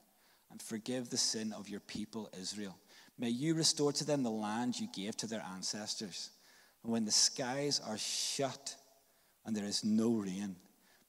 and 0.49 0.59
forgive 0.59 1.09
the 1.09 1.17
sin 1.17 1.53
of 1.53 1.69
your 1.69 1.79
people 1.81 2.29
Israel. 2.39 2.75
May 3.19 3.29
you 3.29 3.53
restore 3.53 3.93
to 3.93 4.03
them 4.03 4.23
the 4.23 4.31
land 4.31 4.79
you 4.79 4.87
gave 4.91 5.15
to 5.17 5.27
their 5.27 5.45
ancestors. 5.53 6.31
And 6.83 6.91
when 6.91 7.05
the 7.05 7.11
skies 7.11 7.79
are 7.87 7.99
shut 7.99 8.75
and 9.45 9.55
there 9.55 9.65
is 9.65 9.83
no 9.83 10.13
rain, 10.15 10.55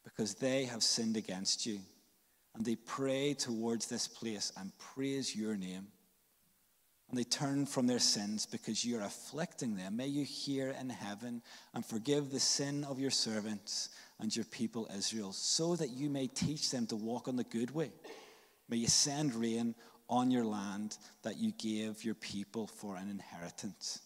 because 0.04 0.34
they 0.34 0.64
have 0.64 0.82
sinned 0.82 1.16
against 1.16 1.64
you, 1.64 1.80
and 2.54 2.64
they 2.64 2.76
pray 2.76 3.34
towards 3.34 3.86
this 3.86 4.06
place 4.06 4.52
and 4.58 4.72
praise 4.78 5.34
your 5.34 5.56
name 5.56 5.86
and 7.08 7.18
they 7.18 7.24
turn 7.24 7.66
from 7.66 7.86
their 7.86 8.00
sins 8.00 8.46
because 8.46 8.84
you're 8.84 9.02
afflicting 9.02 9.76
them. 9.76 9.96
May 9.96 10.08
you 10.08 10.24
hear 10.24 10.74
in 10.80 10.90
heaven 10.90 11.42
and 11.74 11.84
forgive 11.84 12.30
the 12.30 12.40
sin 12.40 12.84
of 12.84 12.98
your 12.98 13.10
servants 13.10 13.90
and 14.18 14.34
your 14.34 14.44
people 14.46 14.88
Israel, 14.96 15.32
so 15.32 15.76
that 15.76 15.90
you 15.90 16.10
may 16.10 16.26
teach 16.26 16.70
them 16.70 16.86
to 16.88 16.96
walk 16.96 17.28
on 17.28 17.36
the 17.36 17.44
good 17.44 17.70
way. 17.72 17.90
May 18.68 18.78
you 18.78 18.88
send 18.88 19.34
rain 19.34 19.74
on 20.08 20.30
your 20.30 20.44
land 20.44 20.96
that 21.22 21.36
you 21.38 21.52
gave 21.52 22.04
your 22.04 22.14
people 22.14 22.66
for 22.66 22.96
an 22.96 23.08
inheritance. 23.10 24.00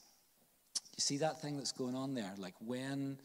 You 0.96 1.00
see 1.00 1.18
that 1.18 1.40
thing 1.40 1.56
that's 1.56 1.72
going 1.72 1.94
on 1.94 2.14
there? 2.14 2.32
Like 2.36 2.54
when 2.64 3.18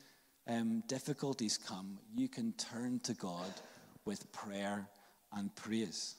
um, 0.48 0.84
difficulties 0.88 1.58
come, 1.58 1.98
you 2.16 2.30
can 2.30 2.54
turn 2.54 3.00
to 3.02 3.14
God 3.14 3.52
with 4.06 4.32
prayer 4.32 4.88
and 5.34 5.54
praise. 5.56 6.16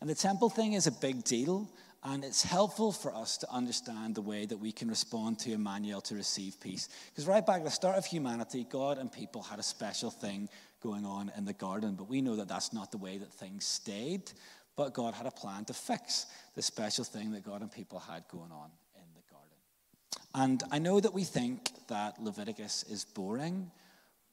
And 0.00 0.08
the 0.08 0.14
temple 0.14 0.48
thing 0.48 0.74
is 0.74 0.86
a 0.86 0.92
big 0.92 1.24
deal. 1.24 1.68
And 2.08 2.24
it's 2.24 2.44
helpful 2.44 2.92
for 2.92 3.12
us 3.12 3.36
to 3.38 3.50
understand 3.52 4.14
the 4.14 4.22
way 4.22 4.46
that 4.46 4.58
we 4.58 4.70
can 4.70 4.88
respond 4.88 5.40
to 5.40 5.52
Emmanuel 5.52 6.00
to 6.02 6.14
receive 6.14 6.60
peace. 6.60 6.88
Because 7.10 7.26
right 7.26 7.44
back 7.44 7.58
at 7.58 7.64
the 7.64 7.70
start 7.70 7.96
of 7.96 8.06
humanity, 8.06 8.64
God 8.70 8.98
and 8.98 9.10
people 9.10 9.42
had 9.42 9.58
a 9.58 9.64
special 9.64 10.12
thing 10.12 10.48
going 10.80 11.04
on 11.04 11.32
in 11.36 11.44
the 11.44 11.52
garden. 11.52 11.96
But 11.96 12.08
we 12.08 12.20
know 12.20 12.36
that 12.36 12.46
that's 12.46 12.72
not 12.72 12.92
the 12.92 12.98
way 12.98 13.18
that 13.18 13.32
things 13.32 13.66
stayed. 13.66 14.30
But 14.76 14.94
God 14.94 15.14
had 15.14 15.26
a 15.26 15.32
plan 15.32 15.64
to 15.64 15.74
fix 15.74 16.26
the 16.54 16.62
special 16.62 17.02
thing 17.02 17.32
that 17.32 17.44
God 17.44 17.60
and 17.60 17.72
people 17.72 17.98
had 17.98 18.22
going 18.28 18.52
on 18.52 18.70
in 18.94 19.08
the 19.16 19.22
garden. 19.28 19.56
And 20.32 20.62
I 20.70 20.78
know 20.78 21.00
that 21.00 21.12
we 21.12 21.24
think 21.24 21.72
that 21.88 22.22
Leviticus 22.22 22.84
is 22.88 23.04
boring, 23.04 23.72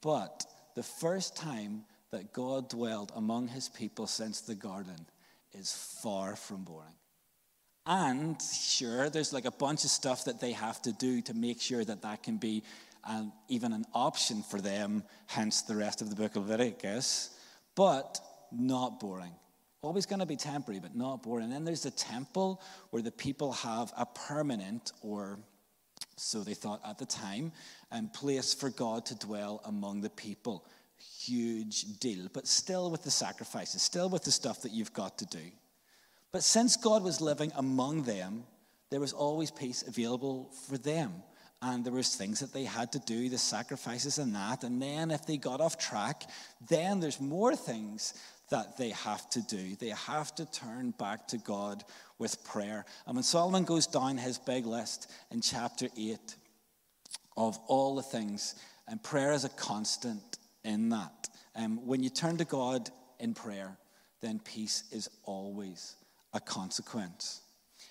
but 0.00 0.44
the 0.76 0.84
first 0.84 1.34
time 1.34 1.86
that 2.12 2.32
God 2.32 2.68
dwelled 2.68 3.10
among 3.16 3.48
his 3.48 3.68
people 3.68 4.06
since 4.06 4.42
the 4.42 4.54
garden 4.54 5.06
is 5.52 5.72
far 6.00 6.36
from 6.36 6.62
boring. 6.62 6.94
And 7.86 8.40
sure, 8.40 9.10
there's 9.10 9.32
like 9.32 9.44
a 9.44 9.50
bunch 9.50 9.84
of 9.84 9.90
stuff 9.90 10.24
that 10.24 10.40
they 10.40 10.52
have 10.52 10.80
to 10.82 10.92
do 10.92 11.20
to 11.22 11.34
make 11.34 11.60
sure 11.60 11.84
that 11.84 12.02
that 12.02 12.22
can 12.22 12.38
be 12.38 12.62
um, 13.06 13.32
even 13.48 13.72
an 13.72 13.84
option 13.92 14.42
for 14.42 14.60
them, 14.60 15.04
hence 15.26 15.62
the 15.62 15.76
rest 15.76 16.00
of 16.00 16.08
the 16.08 16.16
book 16.16 16.36
of 16.36 16.48
Leviticus, 16.48 17.30
but 17.74 18.18
not 18.50 19.00
boring. 19.00 19.32
Always 19.82 20.06
going 20.06 20.20
to 20.20 20.26
be 20.26 20.36
temporary, 20.36 20.80
but 20.80 20.96
not 20.96 21.22
boring. 21.22 21.44
And 21.44 21.52
then 21.52 21.64
there's 21.66 21.82
the 21.82 21.90
temple 21.90 22.62
where 22.88 23.02
the 23.02 23.10
people 23.10 23.52
have 23.52 23.92
a 23.98 24.06
permanent, 24.06 24.92
or 25.02 25.38
so 26.16 26.42
they 26.42 26.54
thought 26.54 26.80
at 26.88 26.96
the 26.96 27.04
time, 27.04 27.52
um, 27.92 28.08
place 28.08 28.54
for 28.54 28.70
God 28.70 29.04
to 29.06 29.14
dwell 29.14 29.60
among 29.66 30.00
the 30.00 30.08
people. 30.08 30.64
Huge 31.20 31.98
deal, 31.98 32.28
but 32.32 32.46
still 32.46 32.90
with 32.90 33.02
the 33.02 33.10
sacrifices, 33.10 33.82
still 33.82 34.08
with 34.08 34.24
the 34.24 34.32
stuff 34.32 34.62
that 34.62 34.72
you've 34.72 34.94
got 34.94 35.18
to 35.18 35.26
do. 35.26 35.50
But 36.34 36.42
since 36.42 36.76
God 36.76 37.04
was 37.04 37.20
living 37.20 37.52
among 37.54 38.02
them, 38.02 38.42
there 38.90 38.98
was 38.98 39.12
always 39.12 39.52
peace 39.52 39.84
available 39.86 40.50
for 40.66 40.76
them. 40.76 41.22
And 41.62 41.84
there 41.84 41.92
was 41.92 42.16
things 42.16 42.40
that 42.40 42.52
they 42.52 42.64
had 42.64 42.90
to 42.90 42.98
do, 42.98 43.28
the 43.28 43.38
sacrifices 43.38 44.18
and 44.18 44.34
that. 44.34 44.64
And 44.64 44.82
then 44.82 45.12
if 45.12 45.24
they 45.26 45.36
got 45.36 45.60
off 45.60 45.78
track, 45.78 46.24
then 46.68 46.98
there's 46.98 47.20
more 47.20 47.54
things 47.54 48.14
that 48.50 48.76
they 48.76 48.90
have 48.90 49.30
to 49.30 49.42
do. 49.42 49.76
They 49.76 49.90
have 49.90 50.34
to 50.34 50.44
turn 50.50 50.90
back 50.98 51.28
to 51.28 51.38
God 51.38 51.84
with 52.18 52.42
prayer. 52.42 52.84
And 53.06 53.14
when 53.14 53.22
Solomon 53.22 53.62
goes 53.62 53.86
down 53.86 54.18
his 54.18 54.36
big 54.36 54.66
list 54.66 55.08
in 55.30 55.40
chapter 55.40 55.86
8 55.96 56.18
of 57.36 57.56
all 57.68 57.94
the 57.94 58.02
things, 58.02 58.56
and 58.88 59.00
prayer 59.00 59.34
is 59.34 59.44
a 59.44 59.50
constant 59.50 60.38
in 60.64 60.88
that. 60.88 61.28
Um, 61.54 61.86
when 61.86 62.02
you 62.02 62.10
turn 62.10 62.38
to 62.38 62.44
God 62.44 62.90
in 63.20 63.34
prayer, 63.34 63.78
then 64.20 64.40
peace 64.40 64.82
is 64.90 65.08
always 65.22 65.94
a 66.34 66.40
consequence. 66.40 67.40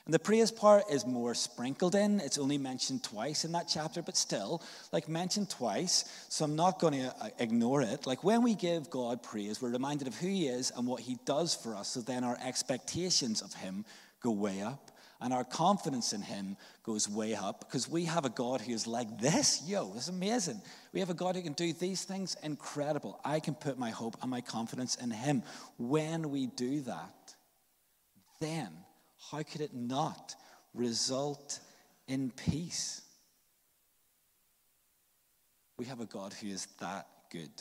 And 0.05 0.13
the 0.13 0.19
praise 0.19 0.51
part 0.51 0.83
is 0.91 1.05
more 1.05 1.33
sprinkled 1.33 1.95
in. 1.95 2.19
It's 2.19 2.37
only 2.37 2.57
mentioned 2.57 3.05
twice 3.05 3.45
in 3.45 3.53
that 3.53 3.69
chapter, 3.69 4.01
but 4.01 4.17
still, 4.17 4.61
like 4.91 5.07
mentioned 5.07 5.49
twice, 5.49 6.03
so 6.27 6.43
I'm 6.43 6.57
not 6.57 6.77
going 6.79 6.93
to 6.93 7.15
uh, 7.21 7.29
ignore 7.39 7.81
it. 7.81 8.05
Like 8.05 8.21
when 8.21 8.43
we 8.43 8.53
give 8.53 8.89
God 8.89 9.23
praise, 9.23 9.61
we're 9.61 9.71
reminded 9.71 10.09
of 10.09 10.15
who 10.15 10.27
He 10.27 10.47
is 10.47 10.73
and 10.75 10.85
what 10.85 10.99
He 10.99 11.17
does 11.23 11.55
for 11.55 11.73
us, 11.73 11.87
so 11.87 12.01
then 12.01 12.25
our 12.25 12.37
expectations 12.43 13.41
of 13.41 13.53
Him 13.53 13.85
go 14.21 14.31
way 14.31 14.61
up. 14.61 14.89
And 15.21 15.31
our 15.31 15.45
confidence 15.45 16.11
in 16.11 16.21
Him 16.21 16.57
goes 16.83 17.07
way 17.07 17.33
up 17.33 17.61
because 17.61 17.87
we 17.87 18.03
have 18.03 18.25
a 18.25 18.29
God 18.29 18.59
who 18.59 18.73
is 18.73 18.85
like 18.85 19.21
this. 19.21 19.63
Yo, 19.65 19.93
this 19.93 20.03
is 20.03 20.09
amazing. 20.09 20.61
We 20.91 20.99
have 20.99 21.11
a 21.11 21.13
God 21.13 21.37
who 21.37 21.41
can 21.41 21.53
do 21.53 21.71
these 21.71 22.03
things 22.03 22.35
incredible. 22.43 23.21
I 23.23 23.39
can 23.39 23.55
put 23.55 23.79
my 23.79 23.91
hope 23.91 24.17
and 24.21 24.29
my 24.29 24.41
confidence 24.41 24.95
in 24.95 25.11
Him. 25.11 25.43
When 25.77 26.29
we 26.29 26.47
do 26.47 26.81
that, 26.81 27.22
then 28.43 28.69
how 29.31 29.41
could 29.43 29.61
it 29.61 29.73
not 29.73 30.35
result 30.73 31.59
in 32.07 32.31
peace? 32.31 33.01
We 35.77 35.85
have 35.85 36.01
a 36.01 36.05
God 36.05 36.33
who 36.33 36.47
is 36.47 36.67
that 36.79 37.07
good. 37.31 37.51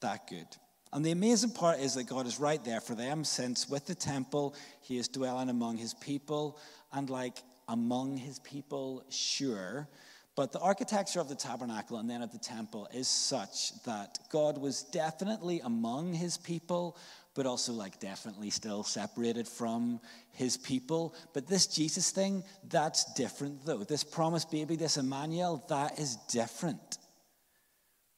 That 0.00 0.26
good. 0.28 0.46
And 0.92 1.04
the 1.04 1.12
amazing 1.12 1.50
part 1.50 1.78
is 1.78 1.94
that 1.94 2.04
God 2.08 2.26
is 2.26 2.40
right 2.40 2.62
there 2.64 2.80
for 2.80 2.94
them, 2.94 3.22
since 3.22 3.68
with 3.68 3.86
the 3.86 3.94
temple, 3.94 4.56
He 4.82 4.98
is 4.98 5.06
dwelling 5.06 5.48
among 5.48 5.76
His 5.76 5.94
people, 5.94 6.58
and 6.92 7.08
like 7.08 7.38
among 7.68 8.16
His 8.16 8.40
people, 8.40 9.04
sure. 9.08 9.88
But 10.34 10.52
the 10.52 10.58
architecture 10.58 11.20
of 11.20 11.28
the 11.28 11.34
tabernacle 11.34 11.98
and 11.98 12.08
then 12.08 12.22
of 12.22 12.32
the 12.32 12.38
temple 12.38 12.88
is 12.92 13.06
such 13.06 13.80
that 13.84 14.18
God 14.30 14.58
was 14.58 14.82
definitely 14.84 15.60
among 15.60 16.12
His 16.12 16.38
people, 16.38 16.96
but 17.34 17.46
also 17.46 17.72
like 17.72 18.00
definitely 18.00 18.50
still 18.50 18.82
separated 18.82 19.46
from 19.46 20.00
his 20.32 20.56
people. 20.56 21.14
But 21.32 21.46
this 21.46 21.66
Jesus 21.66 22.10
thing, 22.10 22.42
that's 22.68 23.12
different 23.14 23.64
though. 23.64 23.84
This 23.84 24.04
promised 24.04 24.50
baby, 24.50 24.76
this 24.76 24.96
Emmanuel, 24.96 25.64
that 25.68 25.98
is 25.98 26.16
different. 26.30 26.98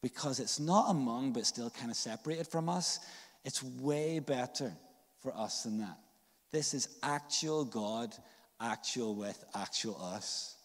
Because 0.02 0.40
it's 0.40 0.58
not 0.58 0.90
among, 0.90 1.32
but 1.32 1.46
still 1.46 1.70
kind 1.70 1.90
of 1.90 1.96
separated 1.96 2.48
from 2.48 2.68
us. 2.68 2.98
It's 3.44 3.62
way 3.62 4.18
better 4.18 4.72
for 5.20 5.36
us 5.36 5.62
than 5.62 5.78
that. 5.78 5.98
This 6.50 6.74
is 6.74 6.88
actual 7.02 7.64
God 7.64 8.14
actual 8.62 9.14
with 9.14 9.44
actual 9.54 10.00
us. 10.00 10.56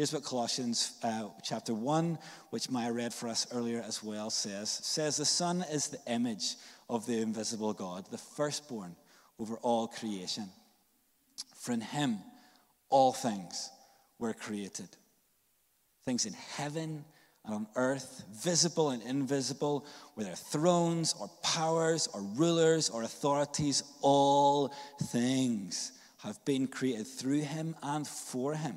Here's 0.00 0.14
what 0.14 0.24
Colossians 0.24 0.94
uh, 1.02 1.28
chapter 1.42 1.74
1, 1.74 2.18
which 2.48 2.70
Maya 2.70 2.90
read 2.90 3.12
for 3.12 3.28
us 3.28 3.46
earlier 3.52 3.84
as 3.86 4.02
well, 4.02 4.30
says. 4.30 4.70
Says, 4.70 5.18
The 5.18 5.26
Son 5.26 5.62
is 5.70 5.88
the 5.88 6.00
image 6.10 6.54
of 6.88 7.04
the 7.04 7.20
invisible 7.20 7.74
God, 7.74 8.06
the 8.10 8.16
firstborn 8.16 8.96
over 9.38 9.56
all 9.56 9.88
creation. 9.88 10.48
For 11.54 11.72
in 11.72 11.82
him 11.82 12.16
all 12.88 13.12
things 13.12 13.68
were 14.18 14.32
created. 14.32 14.88
Things 16.06 16.24
in 16.24 16.32
heaven 16.32 17.04
and 17.44 17.54
on 17.54 17.66
earth, 17.76 18.24
visible 18.32 18.88
and 18.88 19.02
invisible, 19.02 19.84
whether 20.14 20.32
thrones 20.32 21.14
or 21.20 21.28
powers 21.42 22.08
or 22.14 22.22
rulers 22.22 22.88
or 22.88 23.02
authorities, 23.02 23.82
all 24.00 24.74
things 25.08 25.92
have 26.22 26.42
been 26.46 26.66
created 26.68 27.06
through 27.06 27.42
him 27.42 27.76
and 27.82 28.08
for 28.08 28.54
him. 28.54 28.76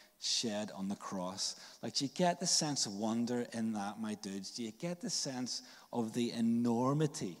shed 0.21 0.71
on 0.75 0.87
the 0.87 0.95
cross. 0.95 1.55
Like, 1.81 1.95
do 1.95 2.05
you 2.05 2.11
get 2.13 2.39
the 2.39 2.47
sense 2.47 2.85
of 2.85 2.93
wonder 2.93 3.45
in 3.53 3.73
that, 3.73 3.99
my 3.99 4.13
dudes? 4.15 4.51
Do 4.51 4.63
you 4.63 4.71
get 4.71 5.01
the 5.01 5.09
sense 5.09 5.63
of 5.91 6.13
the 6.13 6.31
enormity 6.31 7.37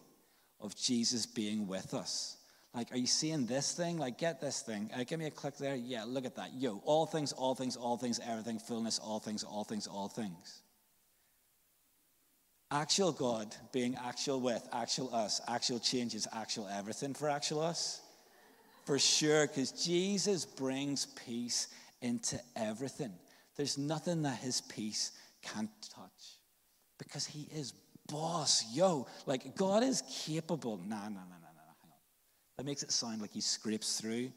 of 0.59 0.75
Jesus 0.75 1.25
being 1.25 1.67
with 1.67 1.93
us? 1.93 2.37
Like, 2.73 2.91
are 2.91 2.97
you 2.97 3.07
seeing 3.07 3.45
this 3.45 3.73
thing? 3.73 3.97
Like, 3.97 4.17
get 4.17 4.41
this 4.41 4.61
thing. 4.61 4.89
Uh, 4.95 5.03
give 5.03 5.19
me 5.19 5.25
a 5.27 5.31
click 5.31 5.57
there. 5.57 5.75
Yeah, 5.75 6.05
look 6.07 6.25
at 6.25 6.35
that. 6.37 6.53
Yo, 6.55 6.81
all 6.85 7.05
things, 7.05 7.33
all 7.33 7.53
things, 7.53 7.75
all 7.75 7.97
things, 7.97 8.19
everything, 8.25 8.59
fullness, 8.59 8.97
all 8.97 9.19
things, 9.19 9.43
all 9.43 9.63
things, 9.63 9.87
all 9.87 10.07
things. 10.07 10.61
Actual 12.71 13.11
God 13.11 13.53
being 13.73 13.95
actual 13.95 14.39
with, 14.39 14.65
actual 14.71 15.13
us, 15.13 15.41
actual 15.47 15.79
changes, 15.79 16.27
actual 16.33 16.69
everything 16.73 17.13
for 17.13 17.29
actual 17.29 17.59
us. 17.59 18.01
For 18.85 18.97
sure, 18.97 19.47
because 19.47 19.71
Jesus 19.71 20.45
brings 20.45 21.05
peace 21.05 21.67
into 22.01 22.39
everything. 22.55 23.13
There's 23.55 23.77
nothing 23.77 24.23
that 24.23 24.37
his 24.39 24.61
peace 24.61 25.11
can't 25.41 25.69
touch 25.93 26.39
because 26.97 27.25
he 27.25 27.47
is 27.53 27.73
boss. 28.07 28.65
Yo, 28.73 29.07
like 29.25 29.55
God 29.55 29.83
is 29.83 30.03
capable. 30.25 30.77
Nah, 30.77 30.95
nah, 30.95 31.09
nah, 31.09 31.09
nah, 31.09 31.51
nah, 31.55 31.73
hang 31.81 31.91
on. 31.91 31.97
That 32.57 32.65
makes 32.65 32.83
it 32.83 32.91
sound 32.91 33.21
like 33.21 33.31
he 33.31 33.41
scrapes 33.41 33.99
through 33.99 34.31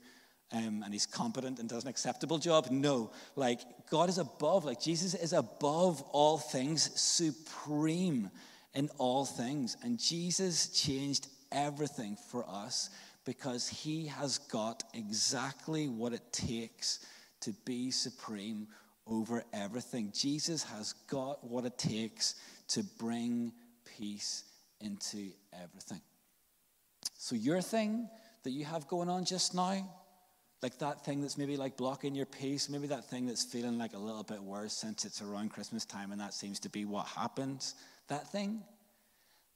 um, 0.53 0.83
and 0.85 0.93
he's 0.93 1.07
competent 1.07 1.59
and 1.59 1.69
does 1.69 1.85
an 1.85 1.91
acceptable 1.91 2.39
job. 2.39 2.69
No, 2.71 3.11
like 3.37 3.61
God 3.91 4.09
is 4.09 4.19
above, 4.19 4.65
like 4.65 4.81
Jesus 4.81 5.15
is 5.15 5.33
above 5.33 6.03
all 6.13 6.39
things, 6.39 6.91
supreme 7.01 8.31
in 8.75 8.89
all 8.99 9.25
things. 9.25 9.77
And 9.83 9.99
Jesus 9.99 10.69
changed 10.69 11.29
everything 11.51 12.17
for 12.31 12.49
us 12.49 12.91
because 13.25 13.69
he 13.69 14.07
has 14.07 14.39
got 14.39 14.83
exactly 14.93 15.89
what 15.89 16.13
it 16.13 16.33
takes 16.33 17.05
to 17.45 17.53
be 17.65 17.91
supreme 17.91 18.69
over 19.07 19.45
everything. 19.53 20.13
Jesus 20.15 20.63
has 20.65 20.93
got 21.09 21.45
what 21.45 21.65
it 21.65 21.77
takes 21.79 22.37
to 22.69 22.83
bring 22.99 23.53
peace 23.99 24.45
into 24.81 25.31
everything. 25.53 26.01
So, 27.19 27.35
your 27.35 27.61
thing 27.61 28.09
that 28.43 28.51
you 28.51 28.65
have 28.65 28.87
going 28.89 29.09
on 29.09 29.25
just 29.25 29.55
now, 29.55 29.89
like 30.63 30.79
that 30.79 31.05
thing 31.05 31.21
that's 31.21 31.37
maybe 31.37 31.57
like 31.57 31.77
blocking 31.77 32.15
your 32.15 32.27
peace, 32.27 32.69
maybe 32.69 32.87
that 32.89 33.05
thing 33.05 33.27
that's 33.27 33.45
feeling 33.45 33.79
like 33.79 33.95
a 33.95 33.99
little 33.99 34.23
bit 34.23 34.43
worse 34.43 34.73
since 34.73 35.05
it's 35.05 35.21
around 35.21 35.51
Christmas 35.51 35.85
time 35.85 36.13
and 36.13 36.21
that 36.21 36.35
seems 36.35 36.59
to 36.61 36.69
be 36.69 36.85
what 36.85 37.07
happens, 37.07 37.75
that 38.09 38.31
thing, 38.31 38.63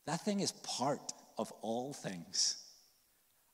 that 0.07 0.25
thing 0.25 0.41
is 0.41 0.53
part 0.53 1.13
of 1.39 1.53
all 1.63 1.93
things. 1.93 2.57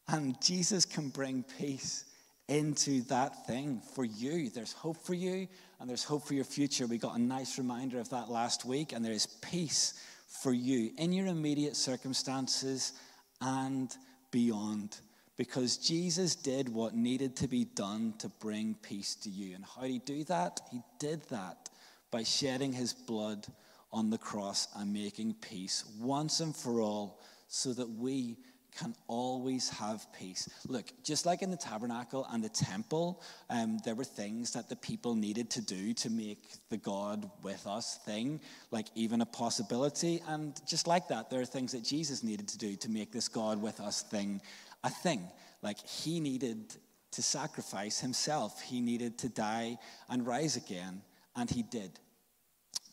And 0.08 0.40
Jesus 0.40 0.84
can 0.84 1.08
bring 1.08 1.44
peace 1.58 2.04
into 2.48 3.02
that 3.02 3.46
thing 3.46 3.80
for 3.94 4.04
you. 4.04 4.50
There's 4.50 4.72
hope 4.72 4.98
for 4.98 5.14
you 5.14 5.48
and 5.80 5.88
there's 5.88 6.04
hope 6.04 6.26
for 6.26 6.34
your 6.34 6.44
future. 6.44 6.86
We 6.86 6.98
got 6.98 7.16
a 7.16 7.20
nice 7.22 7.58
reminder 7.58 7.98
of 7.98 8.10
that 8.10 8.30
last 8.30 8.64
week, 8.64 8.92
and 8.92 9.04
there 9.04 9.12
is 9.12 9.26
peace 9.26 9.94
for 10.42 10.52
you 10.52 10.90
in 10.98 11.12
your 11.12 11.26
immediate 11.26 11.76
circumstances 11.76 12.92
and 13.40 13.94
beyond. 14.30 14.98
Because 15.36 15.76
Jesus 15.76 16.36
did 16.36 16.68
what 16.68 16.94
needed 16.94 17.34
to 17.36 17.48
be 17.48 17.64
done 17.64 18.14
to 18.18 18.28
bring 18.28 18.76
peace 18.82 19.14
to 19.16 19.30
you. 19.30 19.56
And 19.56 19.64
how 19.64 19.82
did 19.82 19.90
he 19.90 19.98
do 19.98 20.24
that? 20.24 20.60
He 20.70 20.80
did 21.00 21.22
that 21.30 21.68
by 22.10 22.22
shedding 22.22 22.72
his 22.72 22.92
blood 22.92 23.46
on 23.92 24.10
the 24.10 24.18
cross 24.18 24.68
and 24.76 24.92
making 24.92 25.34
peace 25.40 25.84
once 26.00 26.40
and 26.40 26.54
for 26.54 26.80
all 26.80 27.20
so 27.48 27.72
that 27.72 27.90
we 27.90 28.36
can 28.78 28.94
always 29.06 29.68
have 29.68 30.06
peace. 30.18 30.48
Look, 30.68 30.86
just 31.02 31.26
like 31.26 31.42
in 31.42 31.50
the 31.50 31.56
tabernacle 31.56 32.26
and 32.30 32.42
the 32.42 32.48
temple, 32.48 33.22
um, 33.50 33.78
there 33.84 33.94
were 33.94 34.04
things 34.04 34.52
that 34.52 34.68
the 34.68 34.76
people 34.76 35.14
needed 35.14 35.50
to 35.50 35.60
do 35.60 35.92
to 35.94 36.10
make 36.10 36.42
the 36.70 36.76
God 36.76 37.30
with 37.42 37.66
us 37.66 37.98
thing, 38.04 38.40
like 38.70 38.86
even 38.94 39.20
a 39.20 39.26
possibility. 39.26 40.22
And 40.28 40.54
just 40.66 40.86
like 40.86 41.08
that, 41.08 41.30
there 41.30 41.40
are 41.40 41.46
things 41.46 41.72
that 41.72 41.84
Jesus 41.84 42.22
needed 42.22 42.48
to 42.48 42.58
do 42.58 42.76
to 42.76 42.90
make 42.90 43.12
this 43.12 43.28
God 43.28 43.62
with 43.62 43.80
us 43.80 44.02
thing 44.02 44.40
a 44.82 44.90
thing. 44.90 45.26
Like 45.62 45.78
he 45.86 46.20
needed 46.20 46.76
to 47.12 47.22
sacrifice 47.22 48.00
himself, 48.00 48.60
he 48.60 48.80
needed 48.80 49.18
to 49.18 49.28
die 49.28 49.78
and 50.08 50.26
rise 50.26 50.56
again, 50.56 51.00
and 51.36 51.48
he 51.48 51.62
did. 51.62 51.98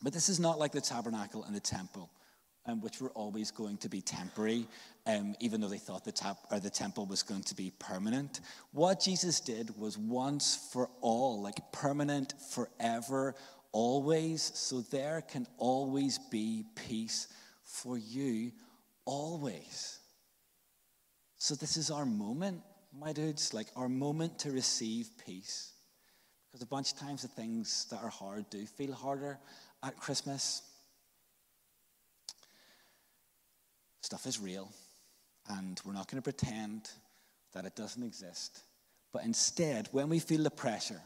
But 0.01 0.13
this 0.13 0.29
is 0.29 0.39
not 0.39 0.57
like 0.57 0.71
the 0.71 0.81
tabernacle 0.81 1.43
and 1.43 1.55
the 1.55 1.59
temple 1.59 2.09
um, 2.65 2.81
which 2.81 3.01
were 3.01 3.09
always 3.11 3.51
going 3.51 3.77
to 3.77 3.89
be 3.89 4.01
temporary, 4.01 4.67
um, 5.07 5.35
even 5.39 5.61
though 5.61 5.67
they 5.67 5.77
thought 5.77 6.05
the, 6.05 6.11
tap, 6.11 6.37
or 6.51 6.59
the 6.59 6.69
temple 6.69 7.05
was 7.05 7.23
going 7.23 7.43
to 7.43 7.55
be 7.55 7.71
permanent. 7.79 8.41
What 8.71 8.99
Jesus 8.99 9.39
did 9.39 9.75
was 9.77 9.97
once 9.97 10.69
for 10.71 10.89
all, 11.01 11.41
like 11.41 11.59
permanent, 11.71 12.33
forever, 12.51 13.35
always. 13.71 14.51
So 14.53 14.81
there 14.81 15.21
can 15.21 15.47
always 15.57 16.19
be 16.19 16.65
peace 16.75 17.27
for 17.63 17.97
you, 17.97 18.51
always. 19.05 19.99
So 21.37 21.55
this 21.55 21.77
is 21.77 21.89
our 21.89 22.05
moment, 22.05 22.61
my 22.97 23.13
dudes, 23.13 23.53
like 23.53 23.67
our 23.75 23.89
moment 23.89 24.37
to 24.39 24.51
receive 24.51 25.09
peace. 25.25 25.73
Because 26.47 26.61
a 26.61 26.67
bunch 26.67 26.91
of 26.91 26.99
times 26.99 27.21
the 27.21 27.29
things 27.29 27.87
that 27.89 28.03
are 28.03 28.09
hard 28.09 28.49
do 28.49 28.65
feel 28.65 28.93
harder 28.93 29.39
at 29.83 29.97
Christmas 29.97 30.61
Stuff 34.11 34.27
is 34.27 34.41
real, 34.41 34.69
and 35.47 35.79
we're 35.85 35.93
not 35.93 36.11
going 36.11 36.21
to 36.21 36.21
pretend 36.21 36.89
that 37.53 37.63
it 37.63 37.77
doesn't 37.77 38.03
exist. 38.03 38.61
But 39.13 39.23
instead, 39.23 39.87
when 39.93 40.09
we 40.09 40.19
feel 40.19 40.43
the 40.43 40.51
pressure, 40.51 40.99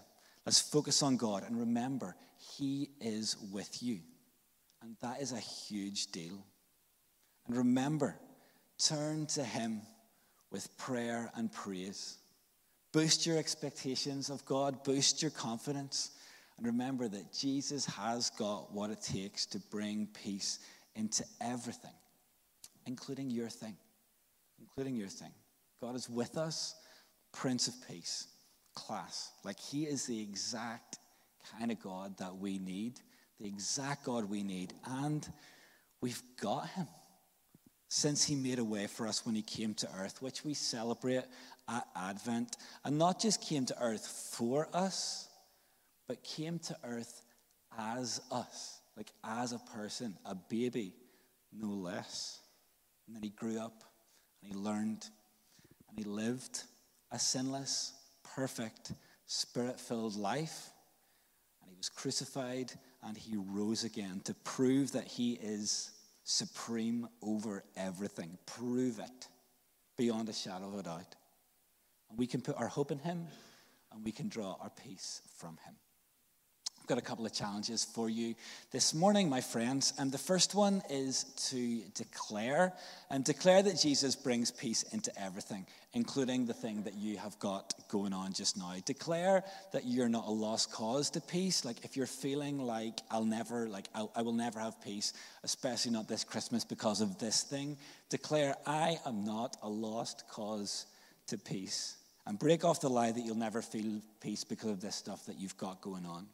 let's 0.44 0.60
focus 0.60 1.04
on 1.04 1.15
God 1.15 1.44
and 1.44 1.60
remember 1.60 2.15
He 2.58 2.89
is 3.00 3.38
with 3.54 3.84
you. 3.84 4.00
And 4.82 4.96
that 5.04 5.22
is 5.22 5.34
a 5.34 5.39
huge 5.39 6.08
deal. 6.08 6.44
And 7.46 7.56
remember, 7.56 8.15
turn 8.80 9.28
to 9.28 9.44
Him 9.44 9.84
with 10.52 10.76
prayer 10.80 11.30
and 11.36 11.52
praise. 11.52 12.18
Boost 12.91 13.28
your 13.28 13.38
expectations 13.38 14.32
of 14.32 14.44
God, 14.46 14.84
boost 14.84 15.22
your 15.22 15.30
confidence, 15.30 16.10
and 16.58 16.65
remember 16.65 17.08
that 17.08 17.32
Jesus 17.32 17.86
has 17.86 18.32
got 18.32 18.74
what 18.74 18.89
it 18.89 19.04
takes 19.04 19.46
to 19.46 19.60
bring 19.70 20.08
peace 20.08 20.58
into 20.96 21.24
everything 21.39 21.94
including 22.86 23.30
your 23.30 23.50
thing. 23.50 23.76
Including 24.60 24.95
your 24.95 25.08
thing. 25.08 25.32
God 25.82 25.95
is 25.95 26.10
with 26.10 26.38
us, 26.38 26.76
Prince 27.34 27.67
of 27.67 27.74
Peace, 27.88 28.28
class. 28.74 29.32
Like 29.43 29.60
He 29.60 29.84
is 29.84 30.06
the 30.06 30.21
exact 30.21 30.98
kind 31.58 31.71
of 31.71 31.80
God 31.80 32.17
that 32.17 32.38
we 32.38 32.58
need, 32.58 33.00
the 33.39 33.48
exact 33.48 34.06
God 34.06 34.30
we 34.30 34.43
need. 34.43 34.74
And 34.86 35.28
we've 36.02 36.21
got 36.41 36.67
Him 36.69 36.88
since 37.89 38.24
He 38.24 38.36
made 38.36 38.60
a 38.60 38.63
way 38.63 38.88
for 38.88 39.08
us 39.08 39.26
when 39.26 39.36
He 39.36 39.41
came 39.41 39.74
to 39.76 39.89
earth, 39.98 40.21
which 40.21 40.45
we 40.45 40.54
celebrate 40.54 41.24
at 41.67 41.88
Advent. 41.95 42.58
And 42.84 42.98
not 42.98 43.19
just 43.19 43.41
came 43.41 43.65
to 43.65 43.82
earth 43.82 44.06
for 44.34 44.69
us, 44.74 45.28
but 46.08 46.24
came 46.24 46.60
to 46.60 46.78
earth 46.84 47.21
as 47.78 48.21
us, 48.32 48.80
like 48.95 49.12
as 49.24 49.52
a 49.52 49.60
person, 49.60 50.15
a 50.26 50.36
baby, 50.36 50.93
no 51.52 51.67
less. 51.67 52.39
And 53.08 53.15
then 53.15 53.24
he 53.24 53.30
grew 53.30 53.60
up 53.60 53.84
and 54.41 54.52
he 54.52 54.58
learned 54.58 55.06
and 55.89 55.98
he 55.98 56.04
lived 56.04 56.63
a 57.12 57.20
sinless, 57.20 57.94
perfect, 58.36 58.91
spirit 59.26 59.80
filled 59.80 60.15
life. 60.15 60.72
And 61.62 61.70
he 61.70 61.78
was 61.78 61.89
crucified 61.89 62.72
and 63.04 63.18
he 63.18 63.38
rose 63.38 63.84
again 63.84 64.22
to 64.26 64.34
prove 64.34 64.91
that 64.94 65.08
he 65.08 65.34
is 65.34 65.91
supreme 66.24 67.08
over 67.22 67.63
everything. 67.78 68.38
Prove 68.46 69.00
it 69.00 69.28
beyond 69.98 70.30
a 70.30 70.34
shadow 70.34 70.68
of 70.68 70.80
a 70.80 70.84
doubt. 70.84 71.15
And 72.10 72.18
we 72.18 72.28
can 72.28 72.41
put 72.41 72.56
our 72.58 72.68
hope 72.68 72.91
in 72.91 73.00
him 73.00 73.28
and 73.91 74.04
we 74.04 74.12
can 74.12 74.28
draw 74.28 74.58
our 74.60 74.72
peace 74.72 75.22
from 75.38 75.58
him. 75.65 75.76
I've 76.86 76.89
got 76.89 76.98
a 77.00 77.02
couple 77.02 77.26
of 77.26 77.34
challenges 77.34 77.84
for 77.84 78.12
you 78.12 78.36
this 78.69 78.93
morning, 78.93 79.28
my 79.28 79.41
friends. 79.41 79.91
And 79.98 80.12
the 80.12 80.19
first 80.19 80.54
one 80.54 80.84
is 80.88 81.24
to 81.50 81.82
declare 81.95 82.74
and 83.10 83.24
declare 83.24 83.63
that 83.63 83.80
Jesus 83.80 84.15
brings 84.15 84.52
peace 84.52 84.84
into 84.93 85.12
everything, 85.19 85.65
including 85.93 86.45
the 86.45 86.54
thing 86.54 86.84
that 86.84 86.93
you 86.93 87.17
have 87.17 87.39
got 87.39 87.74
going 87.89 88.13
on 88.13 88.34
just 88.34 88.56
now. 88.56 88.76
Declare 88.86 89.43
that 89.74 89.86
you're 89.86 90.10
not 90.10 90.28
a 90.28 90.30
lost 90.30 90.71
cause 90.71 91.10
to 91.10 91.21
peace. 91.21 91.65
Like 91.65 91.84
if 91.84 91.98
you're 91.98 92.06
feeling 92.06 92.60
like 92.60 93.00
I'll 93.10 93.26
never, 93.26 93.67
like 93.67 93.88
I'll, 93.95 94.12
I 94.15 94.21
will 94.21 94.34
never 94.34 94.60
have 94.60 94.80
peace, 94.84 95.13
especially 95.43 95.91
not 95.91 96.08
this 96.08 96.24
Christmas 96.24 96.63
because 96.63 97.02
of 97.02 97.17
this 97.17 97.41
thing, 97.41 97.78
declare 98.12 98.54
I 98.67 99.00
am 99.08 99.26
not 99.26 99.58
a 99.63 99.69
lost 99.69 100.26
cause 100.30 100.86
to 101.30 101.39
peace. 101.39 101.98
And 102.28 102.38
break 102.38 102.63
off 102.63 102.80
the 102.80 102.89
lie 102.91 103.12
that 103.12 103.21
you'll 103.21 103.36
never 103.36 103.63
feel 103.63 104.02
peace 104.21 104.43
because 104.43 104.69
of 104.69 104.82
this 104.82 104.95
stuff 104.95 105.26
that 105.26 105.39
you've 105.39 105.58
got 105.58 105.82
going 105.82 106.06
on. 106.06 106.28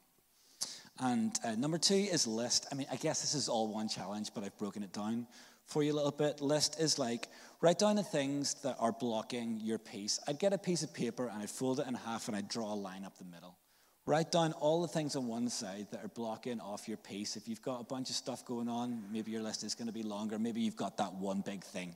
And 1.02 1.38
uh, 1.44 1.56
number 1.56 1.80
two 1.80 1.96
is 1.96 2.28
list. 2.28 2.68
I 2.72 2.76
mean, 2.76 2.86
I 2.92 2.96
guess 2.96 3.22
this 3.22 3.34
is 3.34 3.50
all 3.50 3.74
one 3.74 3.90
challenge, 3.90 4.30
but 4.36 4.44
I've 4.44 4.58
broken 4.60 4.84
it 4.84 4.94
down 4.94 5.26
for 5.66 5.82
you 5.82 5.94
a 5.94 5.96
little 5.96 6.12
bit. 6.12 6.42
List 6.42 6.80
is 6.80 7.00
like 7.00 7.28
write 7.60 7.80
down 7.80 7.96
the 7.96 8.04
things 8.04 8.54
that 8.62 8.78
are 8.80 8.92
blocking 8.92 9.60
your 9.64 9.80
peace. 9.80 10.20
I'd 10.28 10.38
get 10.38 10.54
a 10.54 10.60
piece 10.60 10.84
of 10.84 10.94
paper 10.94 11.28
and 11.28 11.42
I'd 11.42 11.50
fold 11.50 11.80
it 11.80 11.88
in 11.88 11.96
half 11.96 12.28
and 12.28 12.38
I'd 12.38 12.48
draw 12.48 12.72
a 12.72 12.76
line 12.76 13.04
up 13.04 13.18
the 13.18 13.26
middle. 13.26 13.58
Write 14.06 14.32
down 14.32 14.54
all 14.54 14.82
the 14.82 14.88
things 14.88 15.16
on 15.16 15.28
one 15.28 15.50
side 15.50 15.88
that 15.92 16.04
are 16.04 16.10
blocking 16.10 16.60
off 16.60 16.88
your 16.88 16.98
peace. 16.98 17.36
If 17.36 17.48
you've 17.48 17.62
got 17.62 17.82
a 17.82 17.84
bunch 17.84 18.10
of 18.10 18.16
stuff 18.16 18.46
going 18.46 18.70
on, 18.70 19.04
maybe 19.12 19.32
your 19.32 19.42
list 19.42 19.64
is 19.64 19.74
going 19.74 19.88
to 19.88 19.94
be 19.94 20.04
longer. 20.04 20.38
Maybe 20.38 20.62
you've 20.62 20.76
got 20.76 20.98
that 20.98 21.14
one 21.14 21.42
big 21.42 21.64
thing 21.64 21.96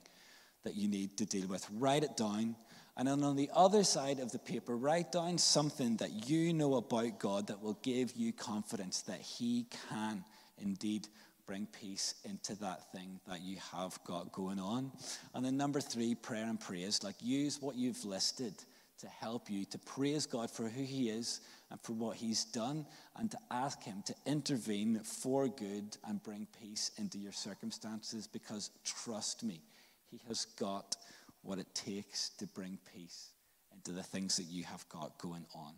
that 0.64 0.74
you 0.74 0.88
need 0.88 1.16
to 1.18 1.26
deal 1.26 1.46
with. 1.46 1.64
Write 1.72 2.02
it 2.02 2.16
down 2.16 2.56
and 2.96 3.06
then 3.06 3.22
on 3.22 3.36
the 3.36 3.50
other 3.54 3.84
side 3.84 4.20
of 4.20 4.32
the 4.32 4.38
paper, 4.38 4.74
write 4.74 5.12
down 5.12 5.36
something 5.36 5.96
that 5.96 6.28
you 6.28 6.54
know 6.54 6.76
about 6.76 7.18
God 7.18 7.48
that 7.48 7.62
will 7.62 7.78
give 7.82 8.16
you 8.16 8.32
confidence 8.32 9.02
that 9.02 9.20
He 9.20 9.66
can 9.90 10.24
indeed 10.58 11.06
bring 11.46 11.66
peace 11.66 12.14
into 12.24 12.56
that 12.56 12.90
thing 12.92 13.20
that 13.28 13.42
you 13.42 13.58
have 13.72 13.98
got 14.04 14.32
going 14.32 14.58
on. 14.58 14.90
And 15.34 15.44
then 15.44 15.56
number 15.56 15.80
three, 15.80 16.14
prayer 16.14 16.46
and 16.46 16.58
praise. 16.58 17.02
Like 17.04 17.16
use 17.20 17.60
what 17.60 17.76
you've 17.76 18.04
listed 18.04 18.54
to 18.98 19.06
help 19.08 19.50
you 19.50 19.66
to 19.66 19.78
praise 19.78 20.24
God 20.24 20.50
for 20.50 20.64
who 20.68 20.82
He 20.82 21.10
is 21.10 21.40
and 21.70 21.78
for 21.82 21.92
what 21.92 22.16
He's 22.16 22.44
done, 22.44 22.86
and 23.16 23.30
to 23.30 23.38
ask 23.50 23.82
Him 23.82 24.02
to 24.06 24.14
intervene 24.24 25.00
for 25.00 25.48
good 25.48 25.98
and 26.08 26.22
bring 26.22 26.46
peace 26.62 26.92
into 26.96 27.18
your 27.18 27.32
circumstances 27.32 28.26
because 28.26 28.70
trust 28.84 29.42
me, 29.42 29.60
He 30.10 30.20
has 30.28 30.46
got 30.58 30.96
what 31.46 31.58
it 31.58 31.72
takes 31.74 32.30
to 32.30 32.46
bring 32.46 32.78
peace 32.92 33.30
into 33.72 33.92
the 33.92 34.02
things 34.02 34.36
that 34.36 34.44
you 34.44 34.64
have 34.64 34.86
got 34.88 35.16
going 35.18 35.46
on. 35.54 35.74